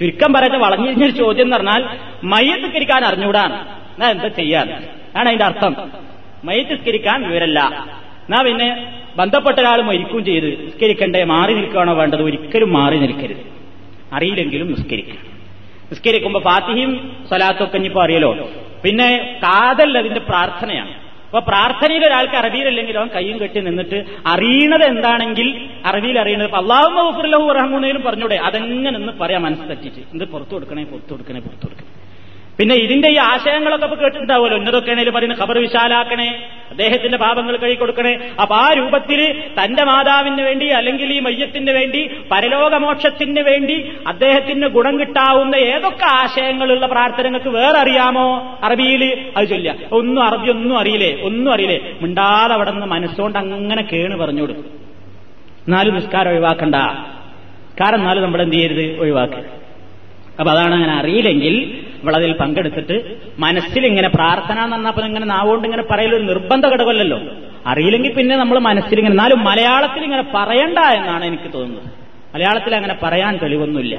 [0.00, 1.84] ചുരുക്കം പറയുന്ന വളഞ്ഞിരിഞ്ഞൊരു ചോദ്യം എന്ന് പറഞ്ഞാൽ
[2.24, 4.70] മയ്യത്ത് സ്കരിക്കാൻ അറിഞ്ഞൂടാണ് എന്നാ എന്താ ചെയ്യാൻ?
[5.16, 5.76] ആണ് അതിന്റെ അർത്ഥം.
[6.44, 7.60] മയ്യത്ത് സ്കരിക്കാൻ വിവരല്ല
[8.28, 12.22] എന്നാ പിന്നെ ബന്ധപ്പെട്ട ഒരാൾ മരിക്കും ചെയ്ത് നിസ്കരിക്കണ്ടേ മാറി നിൽക്കുകയാണോ വേണ്ടത്?
[12.22, 13.36] ഒരിക്കലും മാറി നിൽക്കരുത്.
[14.12, 15.27] അറിയില്ലെങ്കിലും നിസ്കരിക്കണം.
[15.92, 18.50] നിസ്കരിക്കുമ്പോ ഫാത്തിഹിയും സ്വലാത്തൊക്കെ ഇനിയിപ്പോ അറിയലോ?
[18.84, 21.08] പിന്നെ കാതൽ അതിന്റെ പ്രാർത്ഥനയാണ്.
[21.26, 28.02] അപ്പൊ പ്രാർത്ഥനയിൽ ഒരാൾക്ക് അറബിയിലല്ലെങ്കിൽ അവൻ കയ്യും കെട്ടി നിന്നിട്ട് അറിയണത് എന്താണെങ്കിൽ അറബിയിൽ അറിയണത് അള്ളാഹു മഹുഫുല്ലഹു റഹ്മൂനയിലും
[28.02, 30.00] പറഞ്ഞൂടെ അതെങ്ങനെ നിന്ന് പറയാം മനസ്സ് തെറ്റിച്ച്.
[30.14, 30.84] ഇത് പുറത്തു കൊടുക്കണേ?
[30.84, 31.88] പുറത്തു കൊടുക്കണേ പുറത്തു കൊടുക്കണേ.
[32.60, 34.56] പിന്നെ ഇതിന്റെ ഈ ആശയങ്ങളൊക്കെ ഇപ്പൊ കേട്ടിട്ടുണ്ടാവുമല്ലോ.
[34.58, 41.20] ഉന്നതൊക്കെയാണെങ്കിൽ പറയുന്നത് ഖബർ വിശാലാക്കണേ അദ്ദേഹത്തിന്റെ പാപങ്ങൾ കഴിക്കൊടുക്കണേ അപ്പൊ ആ രൂപത്തിൽ തന്റെ മാതാവിന് വേണ്ടി അല്ലെങ്കിൽ ഈ
[41.20, 49.76] മയ്യത്തിന് വേണ്ടി പരലോകമോക്ഷത്തിന് വേണ്ടി അദ്ദേഹത്തിന് ഗുണം കിട്ടാവുന്ന ഏതൊക്കെ ആശയങ്ങളുള്ള പ്രാർത്ഥനകൾക്ക് വേറെ അറിയാമോ അറബിയിൽ അത് ചൊല്ല
[49.92, 51.22] ഒന്നും അറബി ഒന്നും അറിയില്ലേ?
[51.22, 51.92] ഒന്നും അറിയില്ലേ?
[52.02, 54.52] മിണ്ടാതെ അവിടെ നിന്ന് മനസ്സുകൊണ്ട് അങ്ങനെ കേണ് പറഞ്ഞോട്
[55.68, 56.74] എന്നാലും നിസ്കാരം ഒഴിവാക്കണ്ട.
[57.80, 59.00] കാരണം എന്നാലും നമ്മൾ എന്ത് ചെയ്യരുത്?
[59.00, 59.44] ഒഴിവാക്കുക.
[60.40, 62.96] അപ്പൊ അതാണ് അങ്ങനെ അറിയില്ലെങ്കിൽ ഇവളതിൽ പങ്കെടുത്തിട്ട്
[63.44, 67.18] മനസ്സിൽ ഇങ്ങനെ പ്രാർത്ഥന എന്ന് ഇങ്ങനെ നാവുകൊണ്ട് ഇങ്ങനെ പറയലൊരു നിർബന്ധ ഘടകമല്ലല്ലോ.
[67.70, 71.90] അറിയില്ലെങ്കിൽ പിന്നെ നമ്മൾ മനസ്സിൽ ഇങ്ങനെ എന്നാലും മലയാളത്തിൽ ഇങ്ങനെ പറയണ്ട എന്നാണ് എനിക്ക് തോന്നുന്നത്.
[72.34, 73.96] മലയാളത്തിൽ അങ്ങനെ പറയാൻ തെളിവൊന്നുമില്ല.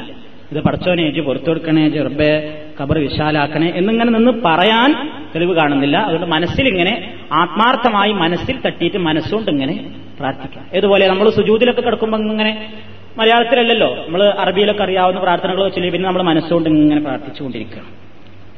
[0.52, 2.30] ഇത് പടച്ചോനെ ഏജ് പുറത്തു കൊടുക്കണേ ചെറുബെ
[2.78, 4.92] കബർ വിശാലാക്കണേ എന്നിങ്ങനെ നിന്ന് പറയാൻ
[5.34, 5.98] തെളിവ് കാണുന്നില്ല.
[6.08, 6.94] അതുകൊണ്ട് മനസ്സിലിങ്ങനെ
[7.42, 9.76] ആത്മാർത്ഥമായി മനസ്സിൽ തട്ടിയിട്ട് മനസ്സുകൊണ്ട് ഇങ്ങനെ
[10.20, 10.64] പ്രാർത്ഥിക്കാം.
[10.78, 12.54] ഇതുപോലെ നമ്മൾ സുജൂതിലൊക്കെ കിടക്കുമ്പോൾ ഇങ്ങനെ
[13.20, 13.96] മലയാളത്തിലല്ലല്ലോ.
[13.96, 17.82] നമ്മൾ അറബിയിലൊക്കെ അറിയാവുന്ന പ്രാർത്ഥനകൾ വെച്ചില്ലെങ്കിൽ പിന്നെ നമ്മൾ മനസ്സുകൊണ്ട് ഇങ്ങനെ പ്രാർത്ഥിച്ചുകൊണ്ടിരിക്കുക.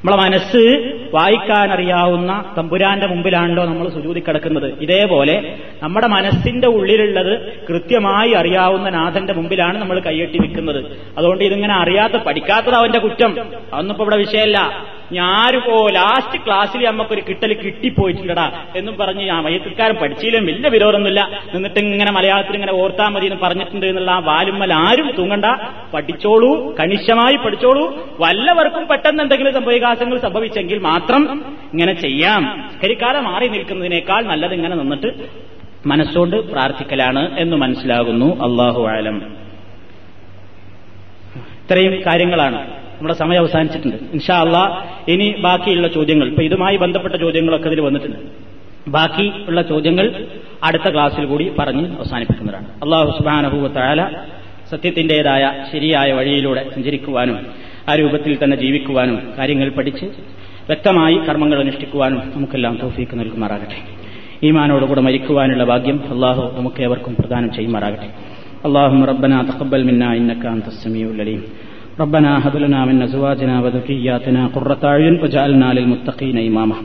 [0.06, 4.74] നമ്മളെ മനസ്സ് വായിക്കാൻ അറിയാവുന്ന തമ്പുരാന്റെ മുമ്പിലാണല്ലോ നമ്മൾ സുജൂതി കിടക്കുന്നത്.
[4.82, 10.86] ഇതേപോലെ നമ്മുടെ മനസ്സിന്റെ ഉള്ളിലുള്ളത് കൃത്യമായി അറിയാവുന്ന നാഥന്റെ മുമ്പിലാണ് നമ്മൾ കൈയെട്ടി നിൽക്കുന്നത്.
[11.18, 13.40] അതുകൊണ്ട് ഇതിങ്ങനെ അറിയാത്ത പഠിക്കാത്തത് അവന്റെ കുറ്റം.
[13.74, 14.86] അതൊന്നും ഇപ്പൊ ഇവിടെ വിഷയമല്ല.
[15.12, 21.42] ഞാനിപ്പോ ലാസ്റ്റ് ക്ലാസ്സിൽ നമുക്കൊരു കിട്ടൽ കിട്ടിപ്പോയിട്ടുണ്ടടാ എന്നും പറഞ്ഞ് ആ വൈദ്യക്കാരൻ പഠിച്ചില്ലും വലിയ വിരോധമൊന്നുമില്ല.
[21.54, 25.46] എന്നിട്ട് ഇങ്ങനെ മലയാളത്തിൽ ഇങ്ങനെ ഓർത്താൽ മതി എന്ന് പറഞ്ഞിട്ടുണ്ട് എന്നുള്ള ആ വാലുമ്മൽ ആരും തൂങ്ങണ്ട.
[25.94, 28.08] പഠിച്ചോളൂ കണിശമായി പഠിച്ചോളൂ.
[28.20, 32.72] വല്ലവർക്കും പെട്ടെന്ന് എന്തെങ്കിലും സംഭവികാസങ്ങൾ സംഭവിച്ചെങ്കിൽ മാത്രം ഇങ്ങനെ ചെയ്യാം.
[32.84, 35.30] കരിക്കാലം മാറി നിൽക്കുന്നതിനേക്കാൾ നല്ലത് ഇങ്ങനെ നിന്നിട്ട്
[35.86, 38.44] മനസ്സോണ്ട് പ്രാർത്ഥിക്കലാണ് എന്ന് മനസ്സിലാകുന്നു.
[38.44, 39.18] അള്ളാഹു ആലം
[41.64, 42.81] ഇത്രയും കാര്യങ്ങളാണ്.
[43.01, 44.63] നമ്മുടെ സമയം അവസാനിച്ചിട്ടുണ്ട് ഇൻഷാ അള്ളാ
[45.09, 48.21] ഇനി ബാക്കിയുള്ള ചോദ്യങ്ങൾ ഇപ്പൊ ഇതുമായി ബന്ധപ്പെട്ട ചോദ്യങ്ങളൊക്കെ ഇതിൽ വന്നിട്ടുണ്ട്
[48.91, 50.07] ബാക്കി ഉള്ള ചോദ്യങ്ങൾ
[50.63, 54.03] അടുത്ത ക്ലാസ്സിൽ കൂടി പറഞ്ഞ് അവസാനിപ്പിക്കുന്നതാണ് അള്ളാഹു സുബാനഹുവത്തായ
[54.73, 57.37] സത്യത്തിന്റേതായ ശരിയായ വഴിയിലൂടെ സഞ്ചരിക്കുവാനും
[57.91, 60.07] ആ രൂപത്തിൽ തന്നെ ജീവിക്കുവാനും കാര്യങ്ങൾ പഠിച്ച്
[60.71, 63.79] വ്യക്തമായി കർമ്മങ്ങൾ അനുഷ്ഠിക്കുവാനും നമുക്കെല്ലാം തോഫീക്ക് നൽകുമാറാകട്ടെ
[64.47, 68.11] ഈമാനോടുകൂടെ മരിക്കുവാനുള്ള ഭാഗ്യം അള്ളാഹു നമുക്ക് ഏവർക്കും പ്രദാനം ചെയ്യുമാറാകട്ടെ
[68.69, 71.43] اللهم ربنا تقبل منا انك انت السميع العليم
[72.00, 76.76] ربنا هب لنا من أزواجنا وذرياتنا قرة أعين واجعلنا للمتقين إماما.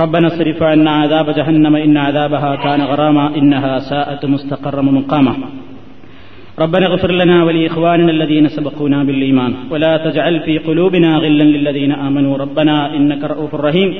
[0.00, 5.34] ربنا اصرف عنا عذاب جهنم إن عذابها كان غراما إنها ساءت مستقرا مقاما.
[6.58, 9.54] ربنا اغفر لنا ولإخواننا الذين سبقونا بالإيمان.
[9.70, 12.38] ولا تجعل في قلوبنا غلا للذين آمنوا.
[12.38, 13.94] ربنا إنك رؤوف رحيم.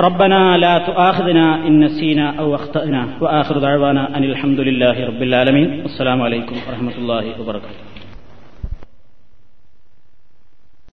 [0.00, 3.08] ربنا لا تؤاخذنا إن نسينا أو أخطأنا.
[3.20, 5.80] وآخر دعوانا أن الحمد لله رب العالمين.
[5.82, 7.87] والسلام عليكم ورحمة الله وبركاته.